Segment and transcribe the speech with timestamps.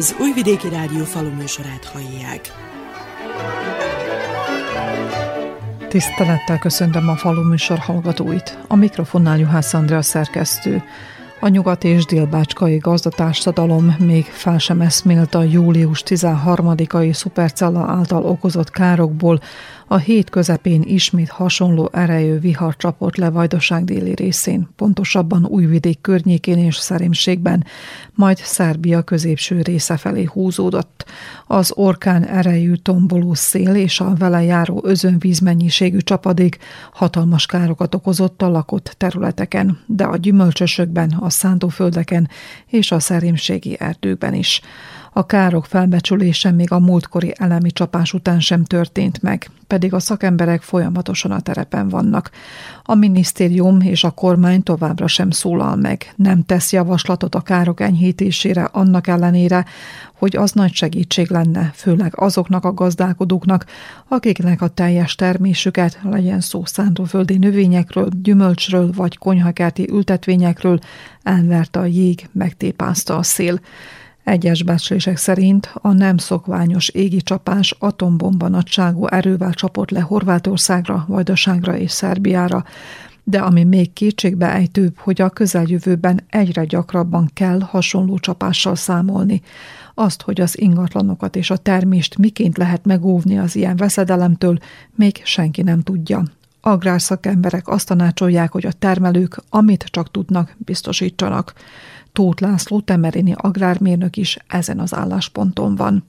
[0.00, 2.52] Az Újvidéki Rádió faluműsorát hallják.
[5.88, 8.58] Tisztelettel köszöntöm a faluműsor hallgatóit.
[8.68, 10.82] A mikrofonnál Juhász Andrea szerkesztő.
[11.42, 18.70] A nyugat- és délbácskai gazdatársadalom még fel sem eszmélt a július 13-ai szupercella által okozott
[18.70, 19.40] károkból,
[19.92, 26.58] a hét közepén ismét hasonló erejű vihar csapott le Vajdaság déli részén, pontosabban Újvidék környékén
[26.58, 27.64] és Szerémségben,
[28.14, 31.04] majd Szerbia középső része felé húzódott.
[31.46, 36.58] Az orkán erejű tomboló szél és a vele járó özönvíz mennyiségű csapadék
[36.92, 42.28] hatalmas károkat okozott a lakott területeken, de a gyümölcsösökben, a szántóföldeken
[42.66, 44.60] és a szerémségi erdőkben is.
[45.12, 50.62] A károk felbecsülése még a múltkori elemi csapás után sem történt meg, pedig a szakemberek
[50.62, 52.30] folyamatosan a terepen vannak.
[52.82, 58.64] A minisztérium és a kormány továbbra sem szólal meg, nem tesz javaslatot a károk enyhítésére
[58.64, 59.64] annak ellenére,
[60.14, 63.66] hogy az nagy segítség lenne, főleg azoknak a gazdálkodóknak,
[64.08, 70.78] akiknek a teljes termésüket, legyen szó szántóföldi növényekről, gyümölcsről vagy konyhakerti ültetvényekről,
[71.22, 73.60] elverte a jég, megtépázta a szél.
[74.30, 81.76] Egyes becslések szerint a nem szokványos égi csapás atombomba nagyságú erővel csapott le Horvátországra, Vajdaságra
[81.76, 82.64] és Szerbiára,
[83.24, 89.40] de ami még kétségbe ejtőbb, hogy a közeljövőben egyre gyakrabban kell hasonló csapással számolni.
[89.94, 94.58] Azt, hogy az ingatlanokat és a termést miként lehet megóvni az ilyen veszedelemtől,
[94.94, 96.22] még senki nem tudja.
[96.60, 101.52] Agrárszakemberek azt tanácsolják, hogy a termelők, amit csak tudnak, biztosítsanak.
[102.12, 106.08] Tóth László temerini agrármérnök is ezen az állásponton van.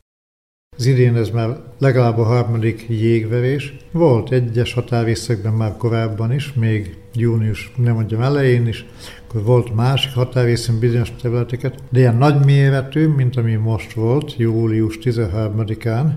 [0.77, 3.73] Az idén ez már legalább a harmadik jégverés.
[3.91, 8.85] Volt egyes határvészekben már korábban is, még június, nem mondjam elején is,
[9.27, 14.97] akkor volt másik határvészen bizonyos területeket, de ilyen nagy méretű, mint ami most volt, július
[15.01, 16.13] 13-án.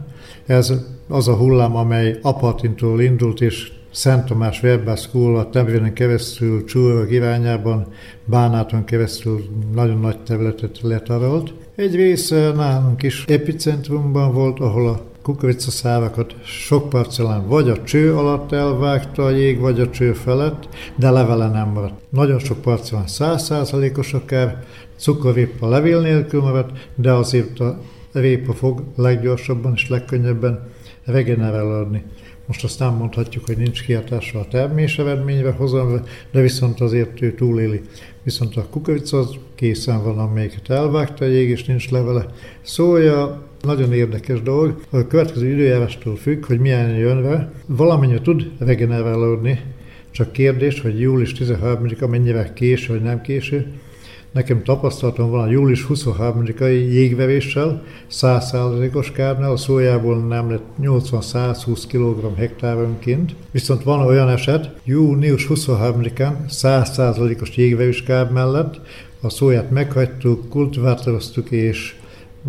[0.47, 0.73] Ez
[1.09, 7.87] az a hullám, amely Apatintól indult, és Szent Tomás Verbászkól a Temrénen keresztül Csúrok irányában,
[8.25, 9.44] Bánáton keresztül
[9.75, 11.53] nagyon nagy területet letarolt.
[11.77, 18.53] Egy része nálunk is epicentrumban volt, ahol a kukoricaszárakat sok parcellán vagy a cső alatt
[18.53, 22.00] elvágta a jég, vagy a cső felett, de levele nem maradt.
[22.09, 24.65] Nagyon sok parcellán százszázalékos akár,
[24.97, 27.78] cukorrépa levél nélkül maradt, de azért a
[28.12, 30.72] répa fog leggyorsabban és legkönnyebben
[31.05, 32.03] regenerálódni.
[32.47, 36.00] Most azt nem mondhatjuk, hogy nincs kihatása a termés eredményre hozam,
[36.31, 37.81] de viszont azért ő túléli.
[38.22, 42.27] Viszont a kukorica az készen van, amelyiket elvágta a jég, és nincs levele.
[42.62, 44.81] Szója nagyon érdekes dolog.
[44.91, 47.53] A következő időjárástól függ, hogy milyen jön rá.
[47.66, 49.61] Valamennyire tud regenerálódni,
[50.11, 53.72] csak kérdés, hogy július 13-a mennyire késő, vagy nem késő.
[54.34, 62.37] Nekem tapasztalatom van a július 23-ai jégveréssel, 100%-os kárnál, a szójából nem lett 80-120 kg
[62.37, 63.34] hektáronként.
[63.50, 68.81] Viszont van olyan eset, június 23-án 100%-os jégverés kár mellett
[69.21, 71.94] a szóját meghagytuk, kultivátoroztuk és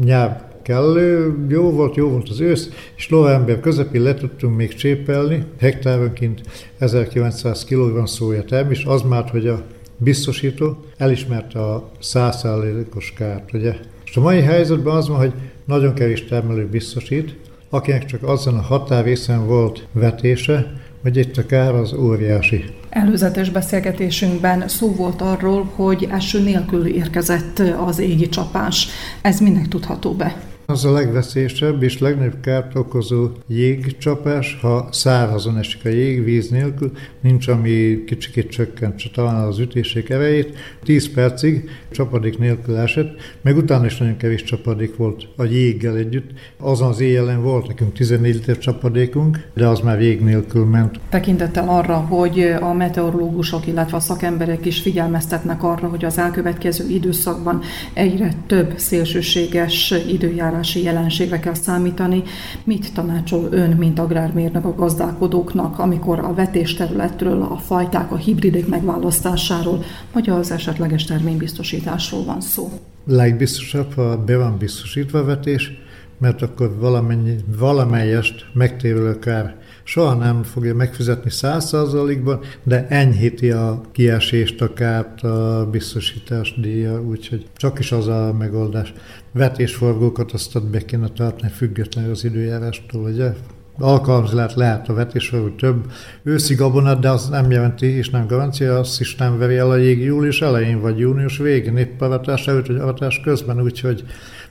[0.04, 5.44] nyár kellő, jó volt, jó volt az ősz, és november közepén le tudtunk még csépelni
[5.60, 6.42] hektáronként
[6.78, 9.62] 1900 kg szója termés, az már, hogy a
[9.98, 13.76] biztosító elismerte a százszázalékos kárt, ugye.
[14.06, 15.34] És a mai helyzetben az van, hogy
[15.66, 17.36] nagyon kevés termelő biztosít,
[17.70, 22.64] akinek csak azon a határrészen volt vetése, hogy itt a kár az óriási.
[22.90, 28.88] Előzetes beszélgetésünkben szó volt arról, hogy eső nélkül érkezett az égi csapás.
[29.22, 30.36] Ez minek tudható be?
[30.68, 36.92] Az a legveszélyesebb és legnagyobb kárt okozó jégcsapás, ha szárazon esik a jég, víz nélkül,
[37.22, 40.58] nincs, ami kicsikét csökkentse talán az ütések erejét.
[40.84, 46.30] 10 percig csapadék nélkül esett, meg utána is nagyon kevés csapadék volt a jéggel együtt.
[46.58, 51.00] Azon az éjjelen volt nekünk 14 liter csapadékunk, de az már jég nélkül ment.
[51.10, 57.62] Tekintettel arra, hogy a meteorológusok, illetve a szakemberek is figyelmeztetnek arra, hogy az elkövetkező időszakban
[57.94, 62.24] egyre több szélsőséges időjárás időjárási jelenségre kell számítani.
[62.64, 69.84] Mit tanácsol ön, mint agrármérnök a gazdálkodóknak, amikor a vetésterületről, a fajták, a hibridek megválasztásáról,
[70.14, 72.72] vagy az esetleges terménybiztosításról van szó?
[73.06, 75.72] Legbiztosabb, ha be van biztosítva a vetés,
[76.18, 79.56] mert akkor valamennyi, valamelyest megtérülő kár
[79.88, 87.46] soha nem fogja megfizetni százszázalékban, de enyhíti a kiesést, a kárt, a biztosítás díja, úgyhogy
[87.56, 88.94] csak is az a megoldás.
[89.32, 93.34] Vetésforgókat azt be kéne tartani függetlenül az időjárástól, ugye?
[93.78, 95.92] alkalmazni lehet, a vetésre, több
[96.24, 99.76] őszi gabonát, de az nem jelenti és nem garancia, azt is nem veri el a
[99.76, 104.04] jég július elején vagy június végén, épp a vetás előtt vagy a vetás közben, úgyhogy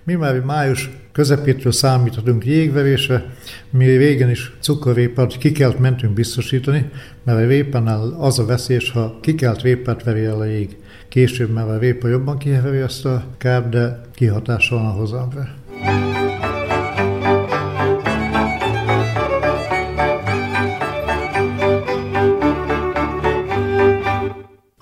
[0.05, 3.25] mi már május közepétől számíthatunk jégverésre,
[3.71, 6.91] mi régen is cukorrépát kikelt mentünk biztosítani,
[7.25, 10.77] mert a répánál az a veszélyes, ha kikelt répát veri el a jég.
[11.09, 15.49] Később már a répa jobban kiheveri ezt a kár, de kihatással van a hozamra.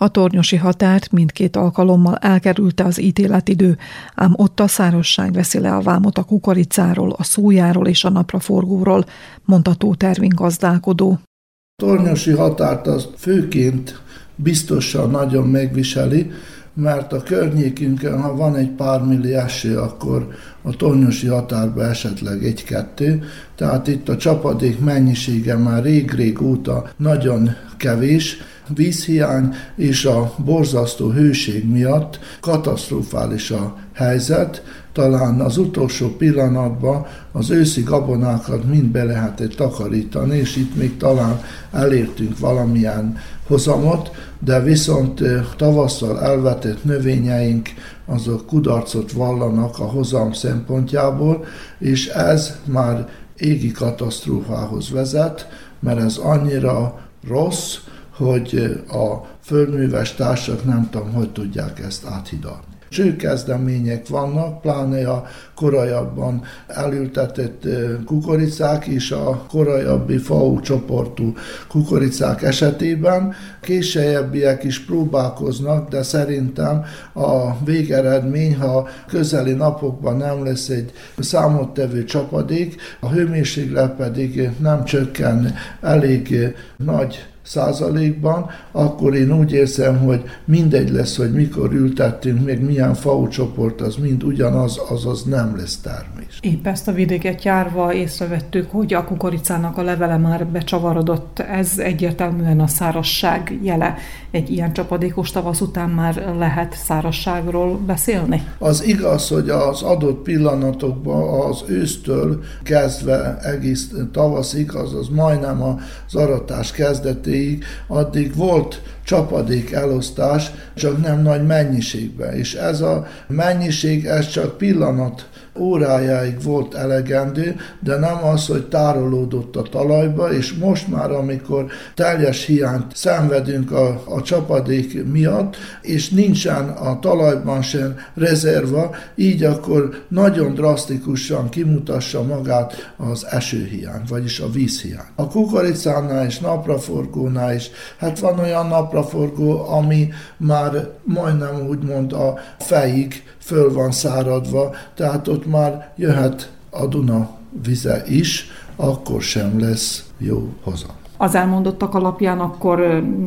[0.03, 3.79] A tornyosi határt mindkét alkalommal elkerülte az ítéletidő,
[4.15, 9.05] ám ott a szárosság veszi le a vámot a kukoricáról, a szójáról és a napraforgóról,
[9.45, 11.11] mondta Tótervin gazdálkodó.
[11.11, 14.01] A tornyosi határt az főként
[14.37, 16.31] biztosan nagyon megviseli,
[16.75, 20.29] mert a környékünkön, ha van egy pár milli eső, akkor
[20.63, 23.23] a tornyosi határba esetleg egy-kettő,
[23.57, 28.37] tehát itt a csapadék mennyisége már rég-rég óta nagyon kevés,
[28.75, 37.83] vízhiány és a borzasztó hőség miatt katasztrofális a helyzet, talán az utolsó pillanatban az őszi
[37.83, 41.41] gabonákat mind be lehetett takarítani, és itt még talán
[41.73, 43.17] elértünk valamilyen
[43.47, 45.23] hozamot, de viszont
[45.57, 47.69] tavasszal elvetett növényeink
[48.07, 51.45] azok kudarcot vallanak a hozam szempontjából,
[51.79, 55.49] és ez már égi katasztrófához vezet,
[55.81, 57.77] mert ez annyira rossz,
[58.23, 62.71] hogy a földműves társak nem tudom, hogy tudják ezt áthidalni.
[62.93, 65.25] Csőkezdemények vannak, pláne a
[65.55, 67.67] korajabban elültetett
[68.07, 71.35] kukoricák és a korajabbi FAU csoportú
[71.69, 73.33] kukoricák esetében.
[73.61, 82.81] Későbbiek is próbálkoznak, de szerintem a végeredmény, ha közeli napokban nem lesz egy számottevő csapadék,
[83.01, 91.17] a hőmérséklet pedig nem csökken elég nagy százalékban, akkor én úgy érzem, hogy mindegy lesz,
[91.17, 96.39] hogy mikor ültettünk, még milyen FAU csoport, az mind ugyanaz, azaz nem lesz termés.
[96.41, 101.39] Épp ezt a vidéket járva észrevettük, hogy a kukoricának a levele már becsavarodott.
[101.39, 103.97] Ez egyértelműen a szárasság jele.
[104.33, 108.43] Egy ilyen csapadékos tavasz után már lehet szárasságról beszélni?
[108.59, 116.71] Az igaz, hogy az adott pillanatokban az ősztől kezdve egész tavaszig, azaz majdnem az aratás
[116.71, 122.35] kezdetéig, addig volt csapadék elosztás, csak nem nagy mennyiségben.
[122.35, 125.27] És ez a mennyiség, ez csak pillanat
[125.59, 132.45] órájáig volt elegendő, de nem az, hogy tárolódott a talajba, és most már, amikor teljes
[132.45, 140.55] hiányt szenvedünk a, a csapadék miatt, és nincsen a talajban sem rezerva, így akkor nagyon
[140.55, 145.07] drasztikusan kimutassa magát az esőhiány, vagyis a vízhiány.
[145.15, 153.23] A kukoricánál és napraforgónál is, hát van olyan napraforgó, ami már majdnem úgymond a fejig
[153.39, 157.31] föl van száradva, tehát ott már jöhet a Duna
[157.63, 158.47] vize is,
[158.77, 160.87] akkor sem lesz jó hoza.
[161.17, 162.79] Az elmondottak alapján akkor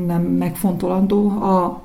[0.07, 1.29] nem megfontolandó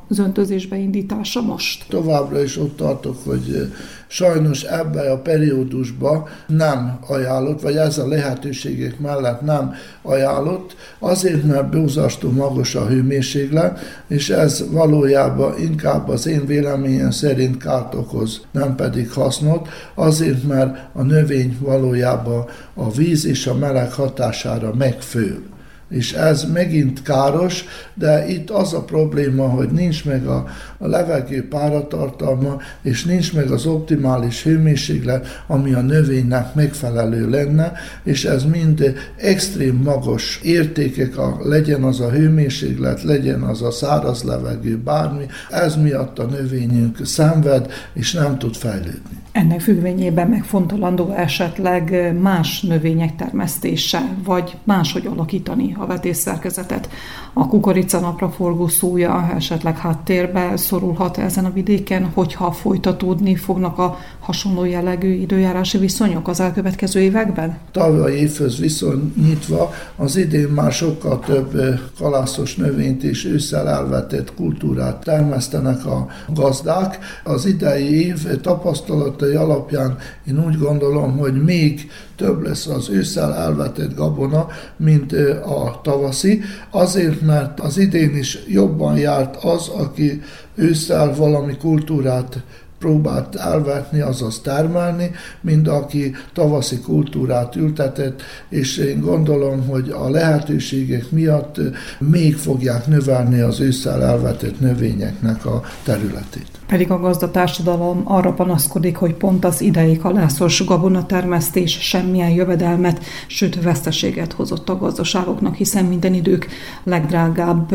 [0.08, 1.86] az öntözésbe indítása most?
[1.88, 3.72] Továbbra is ott tartok, hogy
[4.12, 11.70] sajnos ebben a periódusban nem ajánlott, vagy ez a lehetőségek mellett nem ajánlott, azért, mert
[11.70, 18.74] búzastó magas a hőmérséklet, és ez valójában inkább az én véleményem szerint kárt okoz, nem
[18.74, 25.42] pedig hasznot, azért, mert a növény valójában a víz és a meleg hatására megfő
[25.90, 30.46] és ez megint káros, de itt az a probléma, hogy nincs meg a,
[30.78, 38.24] a levegő páratartalma, és nincs meg az optimális hőmérséklet, ami a növénynek megfelelő lenne, és
[38.24, 44.76] ez mind extrém magas értékek, a, legyen az a hőmérséklet, legyen az a száraz levegő,
[44.76, 49.18] bármi, ez miatt a növényünk szenved, és nem tud fejlődni.
[49.32, 56.88] Ennek függvényében megfontolandó esetleg más növények termesztése, vagy máshogy alakítani a vetésszerkezetet.
[57.32, 63.98] A kukorica napraforgó szója esetleg háttérbe szorulhat ezen a vidéken, hogyha folytatódni fognak a
[64.30, 67.58] hasonló jellegű időjárási viszonyok az elkövetkező években?
[67.70, 75.86] Tavaly évhöz viszonyítva az idén már sokkal több kalászos növényt és ősszel elvetett kultúrát termesztenek
[75.86, 76.98] a gazdák.
[77.24, 79.96] Az idei év tapasztalatai alapján
[80.26, 84.46] én úgy gondolom, hogy még több lesz az ősszel elvetett gabona,
[84.76, 85.12] mint
[85.44, 90.22] a tavaszi, azért, mert az idén is jobban járt az, aki
[90.54, 92.42] ősszel valami kultúrát
[92.80, 95.10] próbált elvetni, azaz termelni,
[95.40, 101.56] mint aki tavaszi kultúrát ültetett, és én gondolom, hogy a lehetőségek miatt
[101.98, 106.59] még fogják növelni az ősszel elvetett növényeknek a területét.
[106.70, 114.32] Pedig a gazdatársadalom arra panaszkodik, hogy pont az idei kalászos gabonatermesztés semmilyen jövedelmet, sőt veszteséget
[114.32, 116.48] hozott a gazdaságoknak, hiszen minden idők
[116.82, 117.74] legdrágább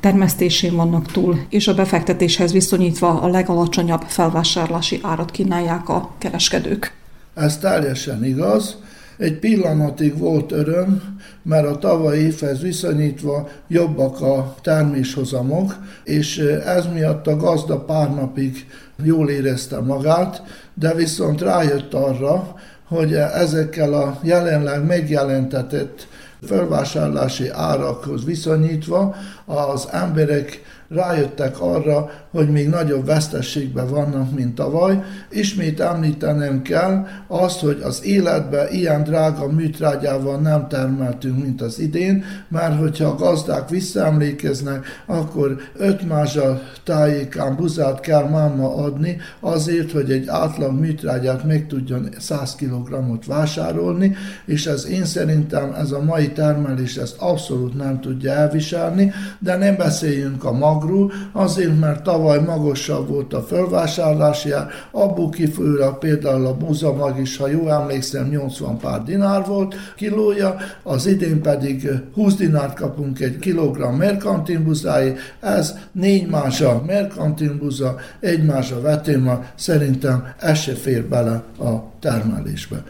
[0.00, 6.92] termesztésén vannak túl, és a befektetéshez viszonyítva a legalacsonyabb felvásárlási árat kínálják a kereskedők.
[7.34, 8.76] Ez teljesen igaz.
[9.18, 17.26] Egy pillanatig volt öröm, mert a tavalyi évhez viszonyítva jobbak a terméshozamok, és ez miatt
[17.26, 18.66] a gazda pár napig
[19.04, 20.42] jól érezte magát,
[20.74, 22.54] de viszont rájött arra,
[22.88, 26.06] hogy ezekkel a jelenleg megjelentetett
[26.42, 30.62] felvásárlási árakhoz viszonyítva az emberek
[30.94, 35.02] rájöttek arra, hogy még nagyobb vesztességben vannak, mint tavaly.
[35.30, 42.24] Ismét említenem kell azt, hogy az életben ilyen drága műtrágyával nem termeltünk, mint az idén,
[42.48, 50.10] mert hogyha a gazdák visszaemlékeznek, akkor öt mázsa tájékán buzát kell máma adni azért, hogy
[50.10, 56.32] egy átlag műtrágyát meg tudjon 100 kg vásárolni, és ez én szerintem ez a mai
[56.32, 60.52] termelés ezt abszolút nem tudja elviselni, de nem beszéljünk a
[60.84, 67.36] magról, azért, mert tavaly magasabb volt a felvásárlási ár, abból kifolyólag például a búzamag is,
[67.36, 73.38] ha jól emlékszem, 80 pár dinár volt kilója, az idén pedig 20 dinárt kapunk egy
[73.38, 81.98] kilogramm merkantinbuzáig, ez négy mása merkantinbuza, egy mása vetéma, szerintem ez se fér bele a
[82.00, 82.82] termelésbe.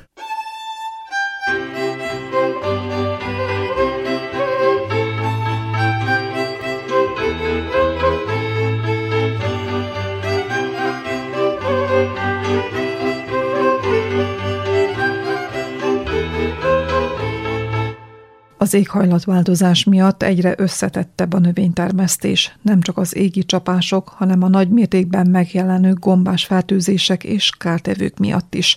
[18.58, 25.30] Az éghajlatváltozás miatt egyre összetettebb a növénytermesztés, nem csak az égi csapások, hanem a nagymértékben
[25.30, 28.76] megjelenő gombás fertőzések és kártevők miatt is.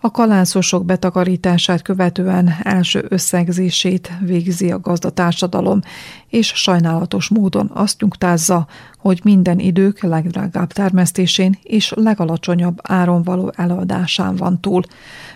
[0.00, 5.80] A kalászosok betakarítását követően első összegzését végzi a gazdatársadalom,
[6.34, 8.66] és sajnálatos módon azt nyugtázza,
[8.98, 14.82] hogy minden idők legdrágább termesztésén és legalacsonyabb áron való eladásán van túl.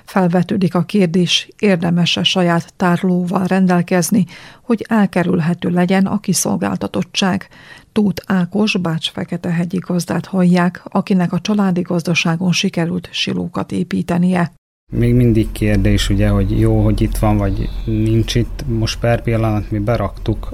[0.05, 4.26] Felvetődik a kérdés, érdemes-e saját tárlóval rendelkezni,
[4.62, 7.49] hogy elkerülhető legyen a kiszolgáltatottság.
[7.93, 14.58] Tóth Ákos Bács-Feketehegyi gazdát hallják, akinek a családi gazdaságon sikerült silókat építenie.
[14.97, 18.64] Még mindig kérdés, ugye, hogy jó, hogy itt van, vagy nincs itt.
[18.66, 20.52] Most per pillanat mi beraktuk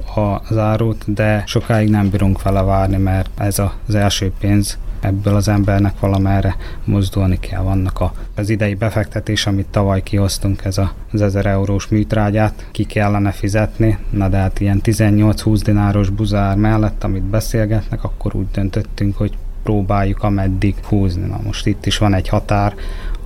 [0.48, 5.48] az árut, de sokáig nem bírunk vele várni, mert ez az első pénz, ebből az
[5.48, 7.62] embernek valamerre mozdulni kell.
[7.62, 13.30] Vannak a, az idei befektetés, amit tavaly kihoztunk, ez az 1000 eurós műtrágyát, ki kellene
[13.30, 19.36] fizetni, na de hát ilyen 18-20 dináros buzár mellett, amit beszélgetnek, akkor úgy döntöttünk, hogy
[19.62, 21.26] próbáljuk ameddig húzni.
[21.26, 22.74] Na most itt is van egy határ,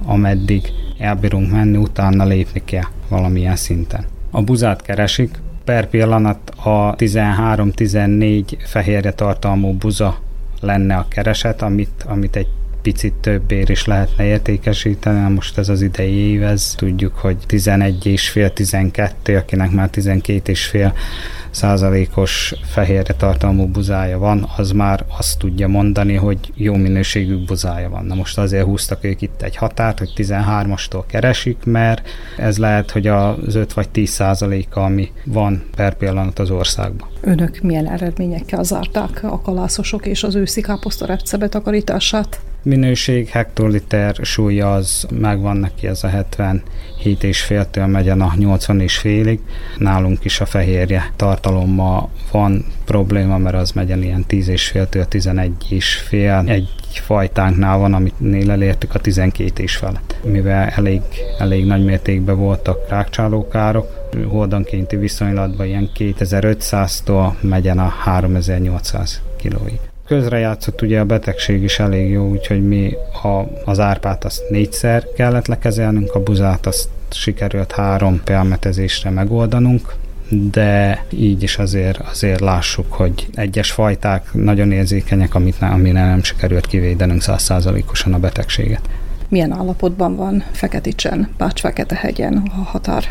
[0.09, 4.05] ameddig elbírunk menni, utána lépni kell valamilyen szinten.
[4.31, 10.19] A buzát keresik, per pillanat a 13-14 fehérje tartalmú buza
[10.61, 12.49] lenne a kereset, amit, amit egy
[12.89, 18.29] picit többért is lehetne értékesíteni, most ez az idei év, ez tudjuk, hogy 11 és
[18.29, 20.95] fél, 12, akinek már 12 és fél
[21.51, 28.05] százalékos fehérre tartalmú buzája van, az már azt tudja mondani, hogy jó minőségű buzája van.
[28.05, 33.07] Na most azért húztak ők itt egy határt, hogy 13-astól keresik, mert ez lehet, hogy
[33.07, 37.09] az 5 vagy 10 százaléka, ami van per pillanat az országban.
[37.21, 42.41] Önök milyen eredményekkel zárták a kalászosok és az őszi káposzta repce betakarítását?
[42.69, 46.63] Minőség, hektoliter súlya az megvan neki ez a 77
[47.23, 49.41] és féltől megyen a 80 és félig.
[49.77, 55.53] Nálunk is a fehérje tartalommal van probléma, mert az megyen ilyen 10 és féltől 11
[55.69, 56.45] és fél.
[56.47, 60.17] Egy fajtánknál van, amit elértük a 12 és felett.
[60.25, 61.01] Mivel elég,
[61.39, 71.01] elég nagy mértékben voltak rákcsálókárok, hordankénti viszonylatban ilyen 2500-tól megyen a 3800 kilóig közrejátszott ugye
[71.01, 76.23] a betegség is elég jó, úgyhogy mi a, az árpát azt négyszer kellett lekezelnünk, a
[76.23, 79.95] buzát azt sikerült három pelmetezésre megoldanunk,
[80.31, 86.23] de így is azért, azért lássuk, hogy egyes fajták nagyon érzékenyek, amit ne, amire nem
[86.23, 88.89] sikerült kivédenünk százszázalékosan a betegséget.
[89.29, 93.05] Milyen állapotban van Feketicsen, Bács-Fekete-hegyen a határ?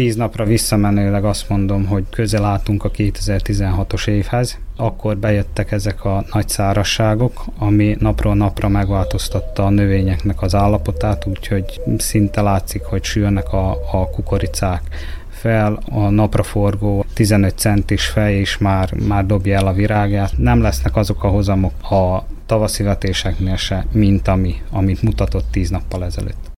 [0.00, 6.24] Tíz napra visszamenőleg azt mondom, hogy közel álltunk a 2016-os évhez, akkor bejöttek ezek a
[6.32, 13.52] nagy szárasságok, ami napról napra megváltoztatta a növényeknek az állapotát, úgyhogy szinte látszik, hogy sülnek
[13.52, 14.82] a, a kukoricák
[15.28, 20.38] fel, a napraforgó 15 centis fej is már, már dobja el a virágát.
[20.38, 26.04] Nem lesznek azok a hozamok a tavaszi vetéseknél se, mint ami, amit mutatott 10 nappal
[26.04, 26.49] ezelőtt.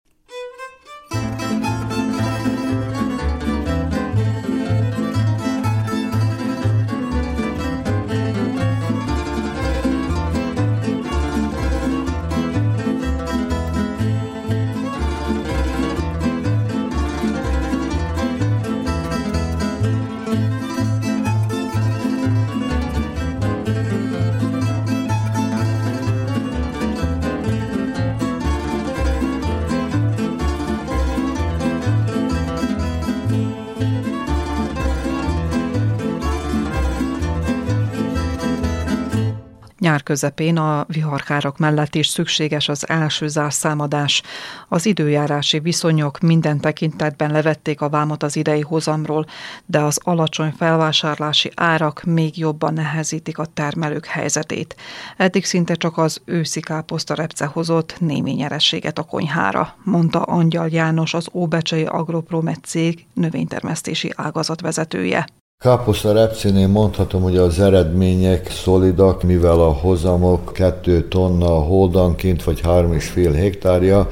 [39.81, 44.21] Nyár közepén a viharkárok mellett is szükséges az első zárszámadás.
[44.67, 49.25] Az időjárási viszonyok minden tekintetben levették a vámot az idei hozamról,
[49.65, 54.75] de az alacsony felvásárlási árak még jobban nehezítik a termelők helyzetét.
[55.17, 61.13] Eddig szinte csak az őszi káposzta repce hozott némi nyerességet a konyhára, mondta Angyal János,
[61.13, 65.27] az Óbecsei Agropromet cég növénytermesztési ágazat vezetője.
[65.61, 73.33] Káposzta repcénél mondhatom, hogy az eredmények szolidak, mivel a hozamok 2 tonna holdanként, vagy 3,5
[73.35, 74.07] hektárja,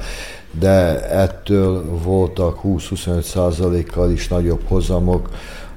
[0.50, 5.28] de ettől voltak 20-25 százalékkal is nagyobb hozamok,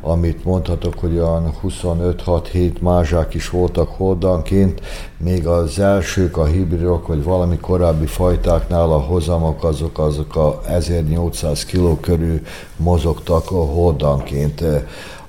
[0.01, 4.82] amit mondhatok, hogy olyan 25-6-7 mázsák is voltak holdanként,
[5.18, 11.65] még az elsők, a hibridok, vagy valami korábbi fajtáknál a hozamok azok, azok a 1800
[11.65, 12.42] kg körül
[12.77, 14.63] mozogtak holdanként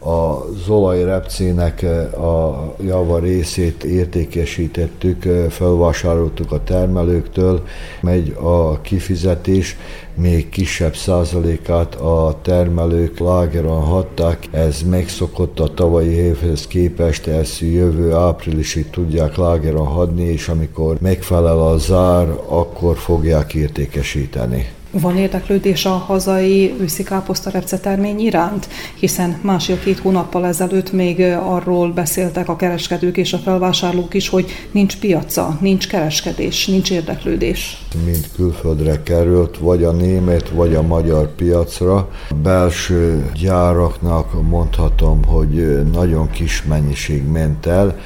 [0.04, 7.62] az olajrepcének eh, a java részét értékesítettük, eh, felvásároltuk a termelőktől,
[8.00, 9.76] megy a kifizetés,
[10.14, 14.48] még kisebb százalékát a termelők lágeron hatták.
[14.50, 21.60] Ez megszokott a tavalyi évhez képest, ezt jövő áprilisig tudják lágeron hadni, és amikor megfelel
[21.60, 24.66] a zár, akkor fogják értékesíteni.
[25.00, 28.68] Van érdeklődés a hazai őszi káposzta termény iránt?
[28.94, 34.98] Hiszen másfél-két hónappal ezelőtt még arról beszéltek a kereskedők és a felvásárlók is, hogy nincs
[34.98, 37.82] piaca, nincs kereskedés, nincs érdeklődés.
[38.04, 41.96] Mint külföldre került, vagy a német, vagy a magyar piacra.
[42.28, 47.98] A belső gyáraknak mondhatom, hogy nagyon kis mennyiség ment el,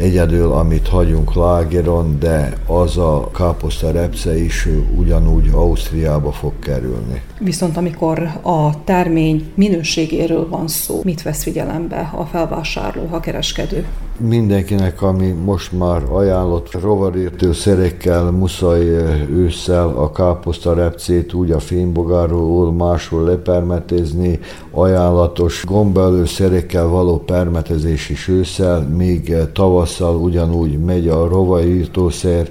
[0.00, 7.22] Egyedül, amit hagyunk lágeron, de az a káposzta repce is ugyanúgy Ausztriába fog kerülni.
[7.38, 13.86] Viszont amikor a termény minőségéről van szó, mit vesz figyelembe a felvásárló, a kereskedő?
[14.28, 18.84] Mindenkinek, ami most már ajánlott rovarírtő szerekkel muszáj
[19.30, 24.38] ősszel a káposzta repcét úgy a fénybogáról máshol lepermetezni,
[24.70, 32.48] ajánlatos gombelő szerekkel való permetezés is ősszel, míg tavasszal ugyanúgy megy a rovarírtószer,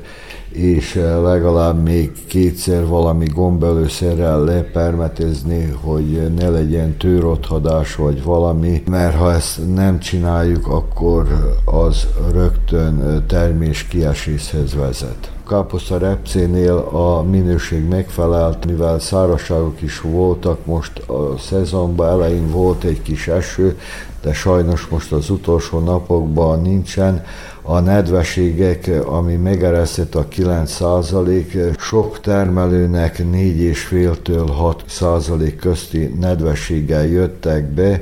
[0.51, 9.33] és legalább még kétszer valami gombelőszerrel lepermetezni, hogy ne legyen tőrothadás vagy valami, mert ha
[9.33, 18.99] ezt nem csináljuk, akkor az rögtön termés kieséshez vezet káposzta repcénél a minőség megfelelt, mivel
[18.99, 23.77] szárazságok is voltak, most a szezonban elején volt egy kis eső,
[24.21, 27.23] de sajnos most az utolsó napokban nincsen.
[27.71, 37.65] A nedveségek, ami megeresztett a 9 százalék, sok termelőnek 4,5-től 6 százalék közti nedvességgel jöttek
[37.65, 38.01] be,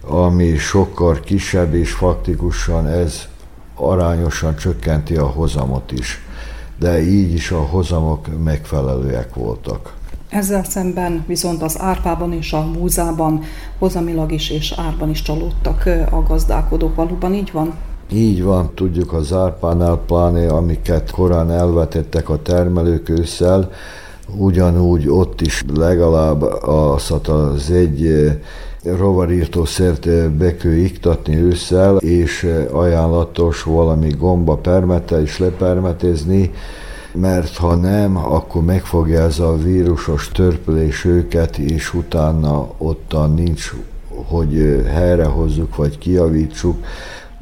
[0.00, 3.28] ami sokkal kisebb, és faktikusan ez
[3.74, 6.20] arányosan csökkenti a hozamot is.
[6.78, 9.94] De így is a hozamok megfelelőek voltak.
[10.28, 13.42] Ezzel szemben viszont az árpában és a múzában
[13.78, 16.94] hozamilag is és árban is csalódtak a gazdálkodók.
[16.94, 17.74] Valóban így van?
[18.14, 23.70] Így van, tudjuk az árpánál pláne, amiket korán elvetettek a termelők ősszel,
[24.36, 28.30] ugyanúgy ott is legalább az, az egy
[28.82, 36.50] rovarírtószert be kell iktatni ősszel, és ajánlatos valami gomba permete is lepermetezni,
[37.12, 43.74] mert ha nem, akkor megfogja ez a vírusos törpülés őket, és utána ottan nincs,
[44.08, 46.76] hogy helyrehozzuk vagy kiavítsuk,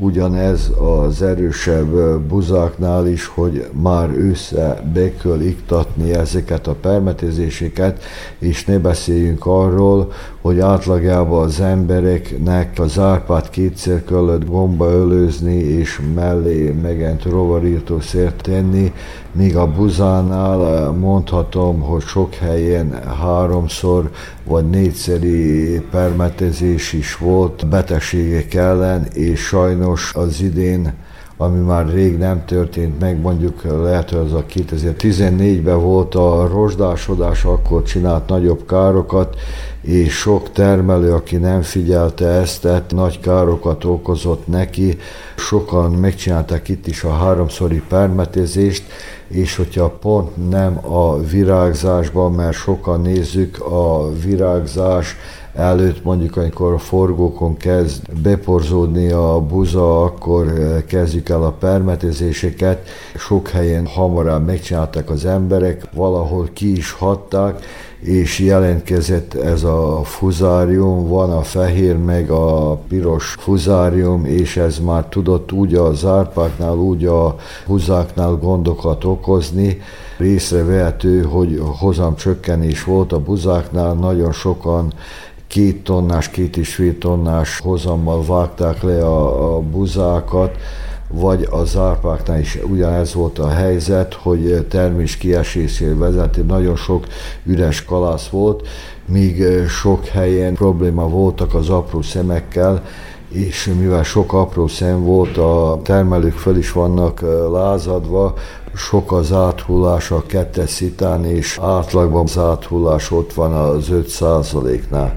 [0.01, 0.71] ugyanez
[1.07, 8.03] az erősebb buzáknál is, hogy már össze be kell iktatni ezeket a permetezéseket,
[8.39, 16.01] és ne beszéljünk arról, hogy átlagában az embereknek az árpát kétszer kellett gomba ölőzni, és
[16.15, 18.93] mellé megent rovarírtószert tenni,
[19.33, 24.11] míg a buzánál mondhatom, hogy sok helyen háromszor
[24.45, 30.93] vagy négyszeri permetezés is volt betegségek ellen, és sajnos az idén
[31.43, 37.45] ami már rég nem történt meg, mondjuk lehet, hogy az a 2014-ben volt a rozsdásodás,
[37.45, 39.37] akkor csinált nagyobb károkat,
[39.83, 44.99] és sok termelő, aki nem figyelte ezt, tehát nagy károkat okozott neki.
[45.37, 48.85] Sokan megcsinálták itt is a háromszori permetezést,
[49.29, 55.17] és hogyha pont nem a virágzásban, mert sokan nézzük a virágzás
[55.55, 62.89] előtt, mondjuk amikor a forgókon kezd beporzódni a buza, akkor eh, kezdjük el a permetezéseket.
[63.17, 67.65] Sok helyen hamarabb megcsinálták az emberek, valahol ki is hatták,
[68.01, 75.05] és jelentkezett ez a fuzárium, van a fehér meg a piros fuzárium, és ez már
[75.05, 77.37] tudott úgy a zárpáknál, úgy a
[77.67, 79.81] buzáknál gondokat okozni.
[80.19, 84.93] Részrevehető, hogy hozam csökkenés volt a buzáknál, nagyon sokan
[85.51, 90.57] két tonnás, két és fél tonnás hozammal vágták le a, a buzákat,
[91.09, 97.07] vagy a zárpáknál is ugyanez volt a helyzet, hogy termés kiesésére vezeti, nagyon sok
[97.45, 98.69] üres kalász volt,
[99.07, 102.83] míg sok helyen probléma voltak az apró szemekkel,
[103.29, 107.21] és mivel sok apró szem volt, a termelők föl is vannak
[107.53, 108.35] lázadva,
[108.75, 115.15] sok az áthullás a kettes szitán, és átlagban az áthullás ott van az 5 nál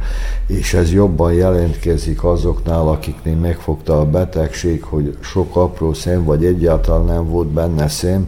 [0.47, 7.05] és ez jobban jelentkezik azoknál, akiknél megfogta a betegség, hogy sok apró szem, vagy egyáltalán
[7.05, 8.27] nem volt benne szem,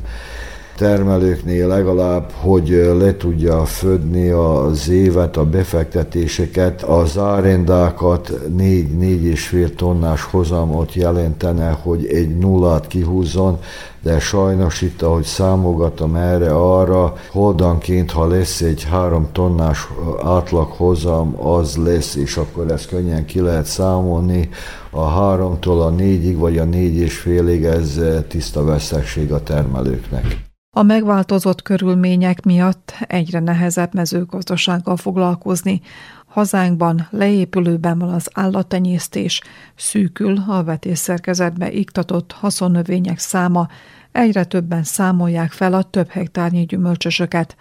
[0.76, 9.76] termelőknél legalább, hogy le tudja födni az évet, a befektetéseket, az árendákat 4-4 és fél
[9.76, 13.60] tonnás hozamot jelentene, hogy egy nullát kihúzzon,
[14.02, 19.88] de sajnos itt, ahogy számogatom erre, arra, holdanként, ha lesz egy három tonnás
[20.24, 24.50] átlag hozam, az lesz, és akkor ezt könnyen ki lehet számolni.
[24.90, 30.54] A háromtól a négyig, vagy a négy és félig ez tiszta vesztegség a termelőknek.
[30.78, 35.82] A megváltozott körülmények miatt egyre nehezebb mezőgazdasággal foglalkozni.
[36.28, 39.42] Hazánkban leépülőben van az állattenyésztés,
[39.76, 43.68] szűkül a vetésszerkezetbe iktatott haszonnövények száma,
[44.12, 47.56] egyre többen számolják fel a több hektárnyi gyümölcsösöket.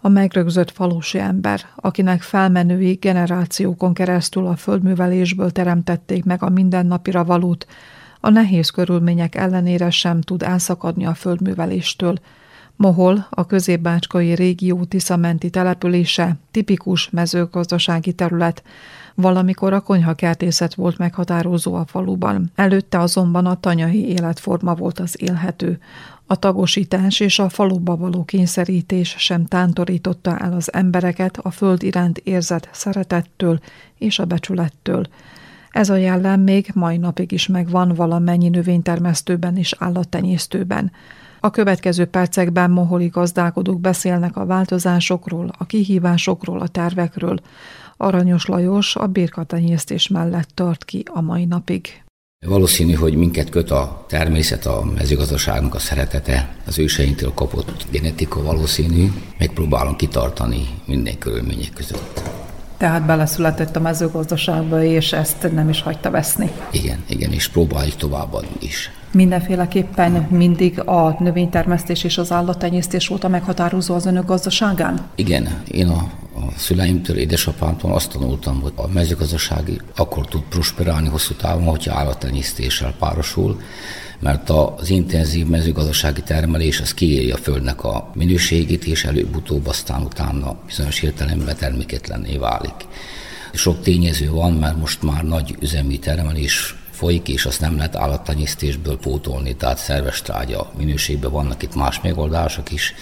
[0.00, 7.66] A megrögzött falusi ember, akinek felmenői generációkon keresztül a földművelésből teremtették meg a mindennapira valót,
[8.20, 12.18] a nehéz körülmények ellenére sem tud elszakadni a földműveléstől–
[12.78, 18.62] Mohol, a középbácskai régió Tiszamenti települése, tipikus mezőgazdasági terület,
[19.14, 22.50] valamikor a konyhakertészet volt meghatározó a faluban.
[22.54, 25.78] Előtte azonban a tanyai életforma volt az élhető.
[26.26, 32.18] A tagosítás és a faluba való kényszerítés sem tántorította el az embereket a föld iránt
[32.18, 33.58] érzett szeretettől
[33.96, 35.06] és a becsülettől.
[35.70, 40.92] Ez a jellem még mai napig is megvan valamennyi növénytermesztőben és állattenyésztőben.
[41.40, 47.38] A következő percekben moholi gazdálkodók beszélnek a változásokról, a kihívásokról, a tervekről.
[47.96, 52.02] Aranyos Lajos a birkatenyésztés mellett tart ki a mai napig.
[52.46, 59.12] Valószínű, hogy minket köt a természet, a mezőgazdaságnak a szeretete, az őseinktől kapott genetika valószínű,
[59.38, 62.37] megpróbálom kitartani minden körülmények között.
[62.78, 66.50] Tehát beleszületett a mezőgazdaságba, és ezt nem is hagyta veszni.
[66.70, 68.90] Igen, igen, és próbáljuk továbbadni is.
[69.12, 75.06] Mindenféleképpen mindig a növénytermesztés és az állattenyésztés volt a meghatározó az önök gazdaságán?
[75.14, 81.34] Igen, én a, a szüleimtől, édesapámtól azt tanultam, hogy a mezőgazdasági akkor tud prosperálni hosszú
[81.34, 83.60] távon, hogyha állattenyésztéssel párosul,
[84.20, 90.56] mert az intenzív mezőgazdasági termelés az kiírja a földnek a minőségét, és előbb-utóbb aztán utána
[90.66, 92.86] bizonyos értelemben terméketlenné válik.
[93.52, 98.98] Sok tényező van, mert most már nagy üzemi termelés folyik, és azt nem lehet állattenyésztésből
[98.98, 102.94] pótolni, tehát szerves trágya minőségben vannak itt más megoldások is,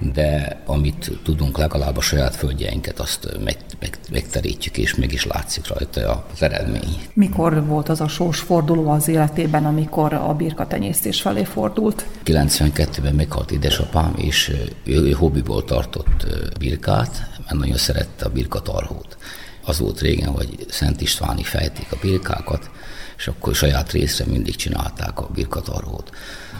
[0.00, 5.68] de amit tudunk, legalább a saját földjeinket, azt meg, meg, megterítjük, és meg is látszik
[5.68, 7.08] rajta az eredmény.
[7.12, 12.06] Mikor volt az a sorsforduló az életében, amikor a birka tenyésztés felé fordult?
[12.24, 14.48] 92-ben meghalt édesapám, és
[14.84, 16.26] ő, ő hobbiból tartott
[16.58, 19.16] birkát, mert nagyon szerette a birkatarhót
[19.64, 22.70] Az volt régen, hogy Szent Istváni fejték a birkákat,
[23.16, 26.10] és akkor saját részre mindig csinálták a birkatarhót.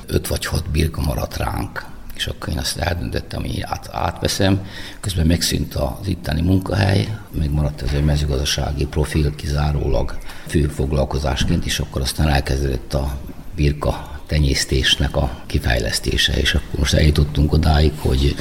[0.07, 1.85] Öt vagy hat birka maradt ránk,
[2.16, 4.66] és akkor én azt eldöntöttem, hogy át, átveszem.
[5.00, 11.79] Közben megszűnt az itteni munkahely, még maradt ez egy mezőgazdasági profil kizárólag fő foglalkozásként, és
[11.79, 13.18] akkor aztán elkezdődött a
[13.55, 18.35] birka tenyésztésnek a kifejlesztése, és akkor most eljutottunk odáig, hogy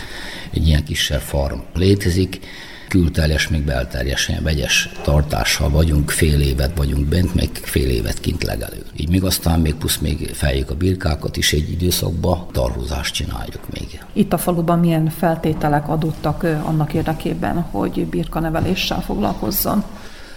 [0.52, 2.40] egy ilyen kisebb farm létezik,
[2.88, 8.44] külteljes, még belterjes, ilyen vegyes tartással vagyunk, fél évet vagyunk bent, meg fél évet kint
[8.44, 8.84] legelő.
[8.96, 14.02] Így még aztán még plusz még feljük a birkákat is egy időszakba, tarhúzást csináljuk még.
[14.14, 19.84] Itt a faluban milyen feltételek adottak annak érdekében, hogy birkaneveléssel foglalkozzon?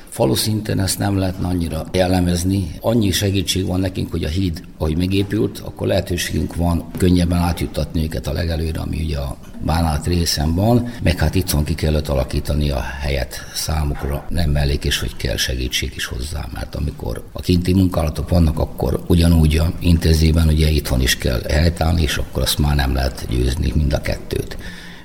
[0.09, 2.71] Falu ezt nem lehetne annyira jellemezni.
[2.81, 8.27] Annyi segítség van nekünk, hogy a híd, ahogy megépült, akkor lehetőségünk van könnyebben átjuttatni őket
[8.27, 12.81] a legelőre, ami ugye a Bánát részen van, meg hát itthon ki kellett alakítani a
[12.81, 14.25] helyet számukra.
[14.29, 19.57] Nem mellékes, hogy kell segítség is hozzá, mert amikor a kinti munkálatok vannak, akkor ugyanúgy
[19.57, 23.92] a intenzíven ugye itthon is kell helytállni, és akkor azt már nem lehet győzni mind
[23.92, 24.57] a kettőt.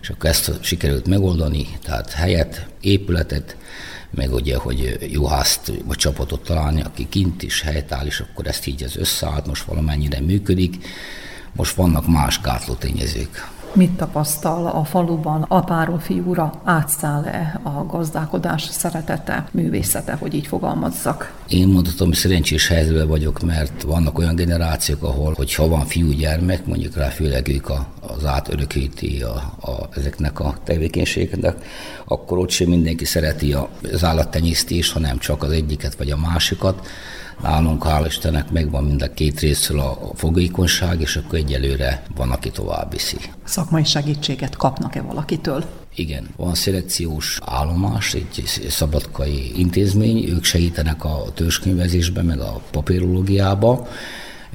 [0.02, 3.56] És akkor ezt sikerült megoldani, tehát helyet, épületet,
[4.16, 8.84] meg ugye, hogy juhászt vagy csapatot találni, aki kint is helytáll, és akkor ezt így
[8.84, 10.86] az összeállt, most valamennyire működik.
[11.54, 13.53] Most vannak más gátló tényezők.
[13.76, 21.34] Mit tapasztal a faluban apáról fiúra átszáll-e a gazdálkodás szeretete, művészete, hogy így fogalmazzak?
[21.48, 26.96] Én mondhatom, hogy szerencsés helyzetben vagyok, mert vannak olyan generációk, ahol, hogyha van fiúgyermek, mondjuk
[26.96, 27.86] rá főleg ők a,
[28.18, 31.56] az átörökíti a, a, ezeknek a tevékenységeknek,
[32.06, 33.56] akkor ott sem mindenki szereti
[33.94, 36.88] az állattenyésztést, hanem csak az egyiket vagy a másikat
[37.42, 42.50] Nálunk hál' Istennek megvan mind a két részről a fogékonyság, és akkor egyelőre van, aki
[42.50, 43.18] tovább viszi.
[43.44, 45.64] Szakmai segítséget kapnak-e valakitől?
[45.96, 53.88] Igen, van szelekciós állomás, egy szabadkai intézmény, ők segítenek a törzskönyvezésben, meg a papírológiába,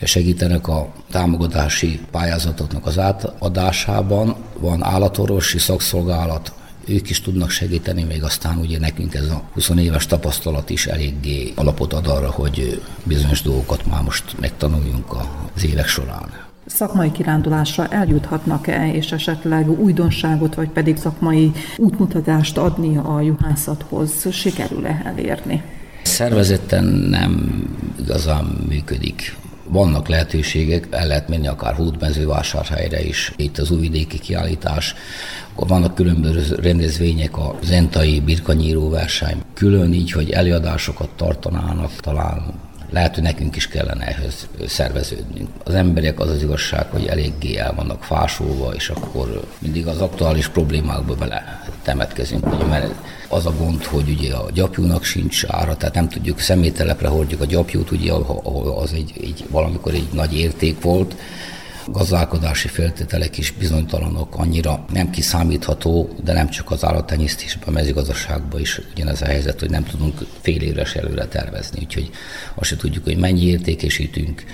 [0.03, 4.37] segítenek a támogatási pályázatoknak az átadásában.
[4.59, 6.53] Van állatorvosi szakszolgálat,
[6.89, 11.53] ők is tudnak segíteni, még aztán ugye nekünk ez a 20 éves tapasztalat is eléggé
[11.55, 15.13] alapot ad arra, hogy bizonyos dolgokat már most megtanuljunk
[15.55, 16.47] az évek során.
[16.67, 25.63] Szakmai kirándulásra eljuthatnak-e, és esetleg újdonságot, vagy pedig szakmai útmutatást adni a juhászathoz, sikerül-e elérni?
[26.03, 27.63] Szervezetten nem
[28.01, 29.37] igazán működik.
[29.65, 34.95] Vannak lehetőségek, el lehet menni akár Hódmezővásárhelyre is, itt az újvidéki kiállítás,
[35.59, 42.43] akkor vannak különböző rendezvények, a zentai birkanyíró verseny, külön így, hogy előadásokat tartanának, talán
[42.91, 45.49] lehet, hogy nekünk is kellene ehhez szerveződnünk.
[45.65, 50.49] Az emberek az az igazság, hogy eléggé el vannak fásulva, és akkor mindig az aktuális
[50.49, 52.95] problémákba bele temetkezünk, ugye, mert
[53.29, 57.47] az a gond, hogy ugye a gyapjúnak sincs ára, tehát nem tudjuk szemételepre hordjuk a
[57.47, 61.15] gyapjút, ugye, ahol az egy, egy valamikor egy nagy érték volt,
[61.93, 68.81] gazdálkodási feltételek is bizonytalanok, annyira nem kiszámítható, de nem csak az állattenyésztésben, a mezőgazdaságban is
[68.95, 72.11] ugyanez a helyzet, hogy nem tudunk fél éves előre tervezni, úgyhogy
[72.55, 74.45] azt se tudjuk, hogy mennyi értékesítünk,